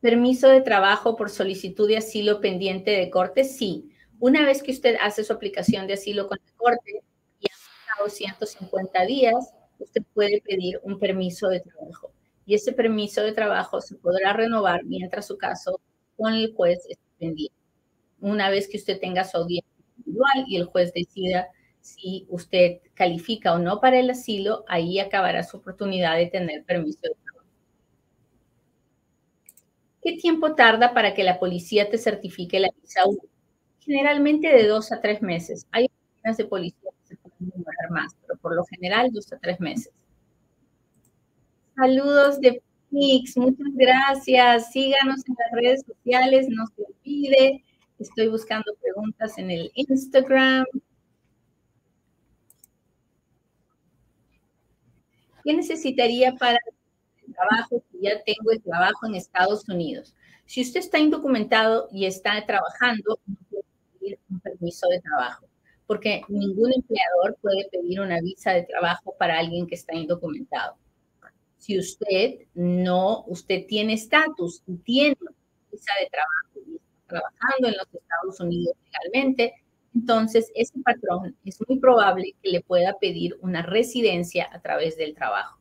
Permiso 0.00 0.48
de 0.48 0.60
trabajo 0.60 1.16
por 1.16 1.30
solicitud 1.30 1.88
de 1.88 1.98
asilo 1.98 2.40
pendiente 2.40 2.92
de 2.92 3.10
corte, 3.10 3.44
sí. 3.44 3.90
Una 4.18 4.44
vez 4.46 4.62
que 4.62 4.70
usted 4.70 4.96
hace 5.00 5.24
su 5.24 5.32
aplicación 5.32 5.86
de 5.86 5.94
asilo 5.94 6.28
con 6.28 6.38
la 6.44 6.52
corte 6.56 7.02
y 7.40 7.46
ha 7.46 7.50
pasado 7.88 8.08
150 8.08 9.04
días, 9.04 9.54
usted 9.78 10.02
puede 10.14 10.40
pedir 10.40 10.80
un 10.84 10.98
permiso 10.98 11.48
de 11.48 11.60
trabajo. 11.60 12.12
Y 12.46 12.54
ese 12.54 12.72
permiso 12.72 13.22
de 13.22 13.32
trabajo 13.32 13.80
se 13.80 13.96
podrá 13.96 14.32
renovar 14.32 14.84
mientras 14.84 15.26
su 15.26 15.36
caso 15.36 15.80
con 16.16 16.34
el 16.34 16.54
juez 16.54 16.78
esté 16.88 17.04
pendiente. 17.18 17.54
Una 18.20 18.48
vez 18.48 18.68
que 18.68 18.78
usted 18.78 19.00
tenga 19.00 19.24
su 19.24 19.36
audiencia 19.36 19.70
individual 19.96 20.44
y 20.46 20.56
el 20.56 20.64
juez 20.66 20.92
decida 20.94 21.48
si 21.82 22.26
usted 22.30 22.80
califica 22.94 23.52
o 23.52 23.58
no 23.58 23.80
para 23.80 23.98
el 23.98 24.08
asilo, 24.08 24.64
ahí 24.68 25.00
acabará 25.00 25.42
su 25.42 25.58
oportunidad 25.58 26.16
de 26.16 26.26
tener 26.26 26.64
permiso 26.64 27.00
de 27.02 27.14
trabajo. 27.24 27.48
¿Qué 30.02 30.16
tiempo 30.16 30.54
tarda 30.54 30.94
para 30.94 31.12
que 31.12 31.24
la 31.24 31.38
policía 31.38 31.90
te 31.90 31.98
certifique 31.98 32.60
la 32.60 32.70
visa 32.80 33.06
U? 33.06 33.18
Generalmente 33.80 34.48
de 34.48 34.66
dos 34.66 34.92
a 34.92 35.00
tres 35.00 35.22
meses. 35.22 35.66
Hay 35.72 35.86
oficinas 35.86 36.36
de 36.36 36.44
policía 36.44 36.90
que 37.00 37.08
se 37.08 37.16
pueden 37.16 37.50
demorar 37.50 37.90
más, 37.90 38.16
pero 38.26 38.38
por 38.38 38.54
lo 38.54 38.64
general 38.64 39.12
dos 39.12 39.32
a 39.32 39.38
tres 39.38 39.58
meses. 39.60 39.92
Saludos 41.74 42.40
de 42.40 42.62
Phoenix, 42.90 43.36
muchas 43.36 43.74
gracias. 43.74 44.72
Síganos 44.72 45.26
en 45.26 45.34
las 45.38 45.52
redes 45.52 45.84
sociales, 45.84 46.46
no 46.48 46.64
se 46.68 46.84
olvide. 46.84 47.64
Estoy 47.98 48.28
buscando 48.28 48.72
preguntas 48.80 49.36
en 49.38 49.50
el 49.50 49.72
Instagram. 49.74 50.64
¿Qué 55.44 55.54
necesitaría 55.54 56.34
para 56.34 56.58
trabajo 57.32 57.82
si 57.90 58.00
ya 58.00 58.22
tengo 58.24 58.50
el 58.52 58.62
trabajo 58.62 59.06
en 59.06 59.14
Estados 59.14 59.68
Unidos. 59.68 60.14
Si 60.46 60.62
usted 60.62 60.80
está 60.80 60.98
indocumentado 60.98 61.88
y 61.92 62.04
está 62.04 62.44
trabajando, 62.46 63.18
no 63.26 63.36
puede 63.50 63.64
pedir 63.98 64.18
un 64.30 64.40
permiso 64.40 64.88
de 64.88 65.00
trabajo, 65.00 65.46
porque 65.86 66.22
ningún 66.28 66.72
empleador 66.72 67.36
puede 67.40 67.68
pedir 67.70 68.00
una 68.00 68.20
visa 68.20 68.52
de 68.52 68.64
trabajo 68.64 69.14
para 69.18 69.38
alguien 69.38 69.66
que 69.66 69.76
está 69.76 69.94
indocumentado. 69.94 70.76
Si 71.56 71.78
usted 71.78 72.46
no, 72.54 73.24
usted 73.28 73.66
tiene 73.66 73.94
estatus 73.94 74.62
y 74.66 74.76
tiene 74.78 75.16
visa 75.70 75.92
de 76.00 76.10
trabajo 76.10 76.70
y 76.70 76.76
está 76.76 77.20
trabajando 77.20 77.68
en 77.68 77.74
los 77.76 77.86
Estados 77.94 78.40
Unidos 78.40 78.76
legalmente, 78.84 79.54
entonces 79.94 80.50
ese 80.54 80.74
patrón 80.84 81.36
es 81.44 81.58
muy 81.68 81.78
probable 81.78 82.34
que 82.42 82.50
le 82.50 82.60
pueda 82.62 82.98
pedir 82.98 83.36
una 83.40 83.62
residencia 83.62 84.48
a 84.52 84.60
través 84.60 84.96
del 84.96 85.14
trabajo. 85.14 85.58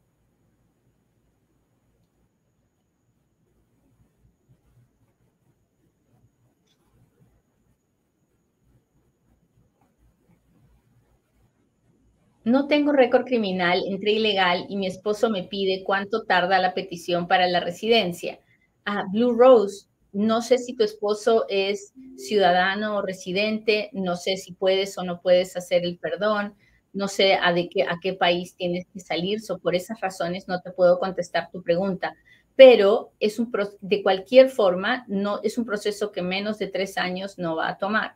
No 12.44 12.68
tengo 12.68 12.92
récord 12.92 13.26
criminal, 13.26 13.82
entré 13.88 14.12
ilegal 14.12 14.68
y 14.70 14.76
mi 14.78 14.86
esposo 14.86 15.32
me 15.32 15.42
pide 15.44 15.84
cuánto 15.84 16.24
tarda 16.24 16.60
la 16.60 16.76
petición 16.76 17.28
para 17.28 17.48
la 17.48 17.60
residencia. 17.60 18.40
Ah, 18.86 19.06
Blue 19.12 19.34
Rose, 19.34 19.88
no 20.12 20.42
sé 20.42 20.58
si 20.58 20.76
tu 20.76 20.84
esposo 20.84 21.46
es 21.50 21.94
ciudadano 22.18 22.98
o 22.98 23.02
residente, 23.02 23.90
no 23.94 24.16
sé 24.16 24.38
si 24.38 24.54
puedes 24.54 24.98
o 24.98 25.04
no 25.04 25.22
puedes 25.22 25.56
hacer 25.56 25.84
el 25.84 25.98
perdón, 25.98 26.56
no 26.94 27.08
sé 27.08 27.36
a, 27.36 27.54
de 27.54 27.70
qué, 27.70 27.84
a 27.84 27.98
qué 28.02 28.14
país 28.14 28.56
tienes 28.56 28.86
que 28.94 29.00
salir, 29.00 29.42
so 29.42 29.60
por 29.60 29.76
esas 29.76 30.02
razones 30.02 30.48
no 30.48 30.62
te 30.62 30.72
puedo 30.72 31.00
contestar 31.00 31.50
tu 31.52 31.64
pregunta. 31.64 32.16
Pero 32.56 33.12
es 33.20 33.40
un, 33.40 33.52
de 33.80 34.04
cualquier 34.04 34.50
forma, 34.50 35.06
no, 35.08 35.42
es 35.44 35.58
un 35.58 35.66
proceso 35.66 36.12
que 36.12 36.22
menos 36.22 36.60
de 36.60 36.68
tres 36.68 36.98
años 36.98 37.38
no 37.38 37.56
va 37.56 37.70
a 37.70 37.78
tomar 37.78 38.16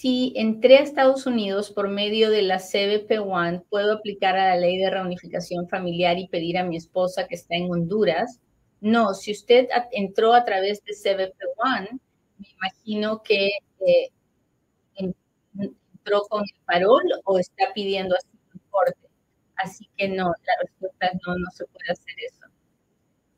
si 0.00 0.32
entré 0.34 0.78
a 0.78 0.82
Estados 0.82 1.26
Unidos 1.26 1.70
por 1.70 1.88
medio 1.88 2.30
de 2.30 2.40
la 2.40 2.56
CBP-1, 2.56 3.64
puedo 3.68 3.92
aplicar 3.92 4.34
a 4.34 4.48
la 4.48 4.56
ley 4.56 4.78
de 4.78 4.88
reunificación 4.88 5.68
familiar 5.68 6.18
y 6.18 6.28
pedir 6.28 6.56
a 6.56 6.64
mi 6.64 6.78
esposa 6.78 7.26
que 7.26 7.34
está 7.34 7.56
en 7.56 7.70
Honduras. 7.70 8.40
No, 8.80 9.14
si 9.14 9.32
usted 9.32 9.68
entró 9.92 10.32
a 10.34 10.44
través 10.44 10.82
de 10.84 10.92
CBP-1, 10.92 12.00
me 12.38 12.46
imagino 12.48 13.22
que 13.22 13.50
eh, 13.86 14.10
entró 15.58 16.22
con 16.28 16.42
el 16.42 16.64
parol 16.64 17.02
o 17.24 17.38
está 17.38 17.72
pidiendo 17.74 18.16
así 18.16 18.28
un 18.54 18.60
corte. 18.70 19.08
Así 19.56 19.88
que 19.96 20.08
no, 20.08 20.24
la 20.24 20.52
respuesta 20.62 21.06
es 21.06 21.14
no, 21.26 21.36
no 21.36 21.50
se 21.52 21.66
puede 21.66 21.92
hacer 21.92 22.14
eso. 22.26 22.46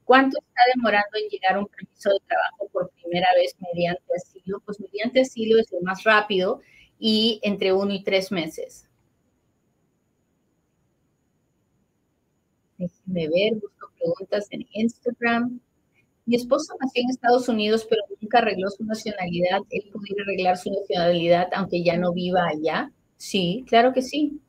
¿Cuánto 0.05 0.39
está 0.41 0.63
demorando 0.75 1.19
en 1.19 1.29
llegar 1.29 1.59
un 1.59 1.67
permiso 1.67 2.11
de 2.11 2.21
trabajo 2.27 2.69
por 2.73 2.91
primera 2.91 3.29
vez 3.37 3.55
mediante 3.61 4.05
asilo? 4.15 4.61
Pues 4.65 4.81
mediante 4.81 5.23
asilo 5.23 5.59
es 5.59 5.73
lo 5.73 5.81
más 5.81 6.05
rápido 6.05 6.61
y 6.99 7.41
entre 7.43 7.73
uno 7.73 7.93
y 7.93 8.05
tres 8.05 8.31
meses. 8.31 8.89
Déjenme 12.83 13.29
ver, 13.29 13.55
busco 13.61 13.93
preguntas 13.97 14.49
en 14.51 14.67
Instagram. 14.73 15.61
Mi 16.27 16.35
esposo 16.37 16.75
nació 16.81 17.03
en 17.03 17.11
Estados 17.11 17.49
Unidos, 17.49 17.87
pero 17.89 18.03
nunca 18.21 18.39
arregló 18.39 18.69
su 18.71 18.85
nacionalidad. 18.85 19.61
¿Él 19.71 19.89
pudiera 19.93 20.23
arreglar 20.25 20.57
su 20.57 20.71
nacionalidad 20.73 21.49
aunque 21.55 21.83
ya 21.85 21.97
no 21.97 22.13
viva 22.13 22.49
allá? 22.49 22.91
Sí, 23.17 23.65
claro 23.69 23.93
que 23.93 24.03
sí. 24.03 24.41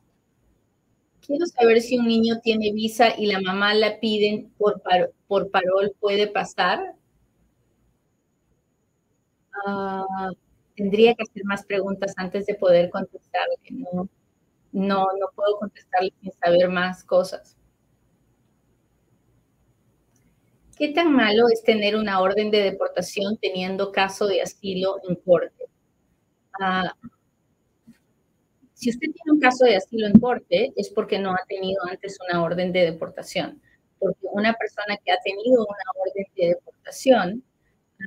Quiero 1.24 1.46
saber 1.46 1.80
si 1.80 1.96
un 1.96 2.08
niño 2.08 2.40
tiene 2.42 2.72
visa 2.72 3.16
y 3.16 3.26
la 3.26 3.40
mamá 3.40 3.72
la 3.72 4.00
piden 4.00 4.50
por, 4.58 4.82
por 5.28 5.50
parol, 5.50 5.94
¿puede 6.00 6.26
pasar? 6.26 6.80
Ah, 9.64 10.30
tendría 10.76 11.14
que 11.14 11.22
hacer 11.22 11.44
más 11.44 11.64
preguntas 11.64 12.12
antes 12.16 12.46
de 12.46 12.54
poder 12.54 12.90
contestarle. 12.90 13.54
No, 13.70 14.08
no, 14.72 15.06
no 15.18 15.26
puedo 15.36 15.56
contestarle 15.60 16.12
sin 16.20 16.32
saber 16.32 16.68
más 16.68 17.04
cosas. 17.04 17.56
¿Qué 20.76 20.88
tan 20.88 21.12
malo 21.12 21.48
es 21.52 21.62
tener 21.62 21.94
una 21.96 22.20
orden 22.20 22.50
de 22.50 22.62
deportación 22.62 23.36
teniendo 23.38 23.92
caso 23.92 24.26
de 24.26 24.42
asilo 24.42 24.96
en 25.08 25.14
corte? 25.16 25.66
Ah, 26.60 26.92
si 28.74 28.90
usted 28.90 29.06
tiene 29.12 29.32
un 29.32 29.40
caso 29.40 29.64
de 29.64 29.76
asilo 29.76 30.06
en 30.06 30.18
corte, 30.18 30.72
es 30.76 30.90
porque 30.90 31.18
no 31.18 31.32
ha 31.32 31.40
tenido 31.48 31.80
antes 31.88 32.18
una 32.28 32.42
orden 32.42 32.72
de 32.72 32.80
deportación. 32.80 33.62
Porque 33.98 34.26
una 34.32 34.52
persona 34.54 34.98
que 35.02 35.12
ha 35.12 35.18
tenido 35.24 35.64
una 35.64 35.84
orden 35.94 36.26
de 36.36 36.48
deportación 36.48 37.44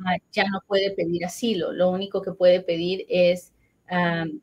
ah, 0.05 0.17
ya 0.31 0.43
no 0.49 0.59
puede 0.67 0.91
pedir 0.91 1.25
asilo. 1.25 1.71
Lo 1.71 1.89
único 1.89 2.21
que 2.21 2.33
puede 2.33 2.61
pedir 2.61 3.05
es 3.07 3.53
um, 3.89 4.41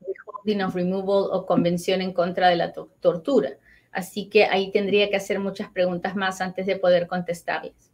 withholding 0.00 0.62
of 0.62 0.74
removal 0.74 1.30
o 1.32 1.46
convención 1.46 2.02
en 2.02 2.12
contra 2.12 2.48
de 2.50 2.56
la 2.56 2.72
tortura. 2.72 3.56
Así 3.92 4.26
que 4.26 4.44
ahí 4.44 4.70
tendría 4.70 5.10
que 5.10 5.16
hacer 5.16 5.38
muchas 5.38 5.70
preguntas 5.70 6.16
más 6.16 6.40
antes 6.40 6.66
de 6.66 6.76
poder 6.76 7.06
contestarles. 7.06 7.92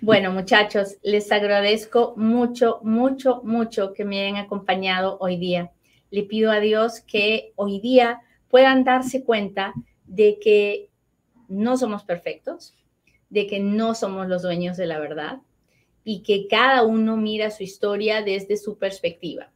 Bueno, 0.00 0.32
muchachos, 0.32 0.96
les 1.02 1.30
agradezco 1.30 2.14
mucho, 2.16 2.80
mucho, 2.82 3.42
mucho 3.44 3.92
que 3.92 4.04
me 4.04 4.20
hayan 4.20 4.36
acompañado 4.36 5.18
hoy 5.20 5.36
día. 5.36 5.72
Le 6.10 6.22
pido 6.22 6.50
a 6.50 6.60
Dios 6.60 7.00
que 7.00 7.52
hoy 7.56 7.80
día 7.80 8.22
puedan 8.48 8.84
darse 8.84 9.24
cuenta 9.24 9.74
de 10.06 10.38
que 10.40 10.88
no 11.48 11.76
somos 11.76 12.04
perfectos, 12.04 12.74
de 13.28 13.46
que 13.46 13.60
no 13.60 13.94
somos 13.94 14.28
los 14.28 14.42
dueños 14.42 14.76
de 14.76 14.86
la 14.86 14.98
verdad 14.98 15.38
y 16.04 16.22
que 16.22 16.46
cada 16.46 16.84
uno 16.84 17.16
mira 17.16 17.50
su 17.50 17.62
historia 17.64 18.22
desde 18.22 18.56
su 18.56 18.78
perspectiva. 18.78 19.50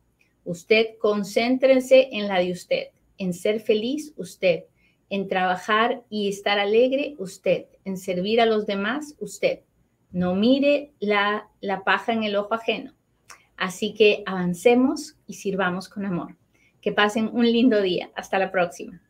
Usted 0.45 0.99
concéntrense 0.99 2.09
en 2.13 2.29
la 2.29 2.41
de 2.41 2.53
usted, 2.53 2.89
en 3.17 3.33
ser 3.33 3.61
feliz 3.61 4.13
usted, 4.17 4.65
en 5.13 5.29
trabajar 5.29 6.03
y 6.11 6.29
estar 6.29 6.59
alegre 6.59 7.15
usted, 7.19 7.67
en 7.85 7.97
servir 7.97 8.41
a 8.41 8.47
los 8.47 8.67
demás 8.67 9.15
usted 9.21 9.61
no 10.13 10.35
mire 10.35 10.93
la, 11.01 11.49
la 11.61 11.85
paja 11.85 12.13
en 12.13 12.23
el 12.23 12.37
ojo 12.37 12.55
ajeno. 12.55 12.93
Así 13.57 13.95
que 13.95 14.23
avancemos 14.27 15.17
y 15.27 15.35
sirvamos 15.35 15.89
con 15.89 16.05
amor. 16.05 16.37
Que 16.81 16.93
pasen 16.93 17.31
un 17.33 17.45
lindo 17.45 17.81
día. 17.81 18.11
Hasta 18.15 18.39
la 18.39 18.51
próxima. 18.51 19.01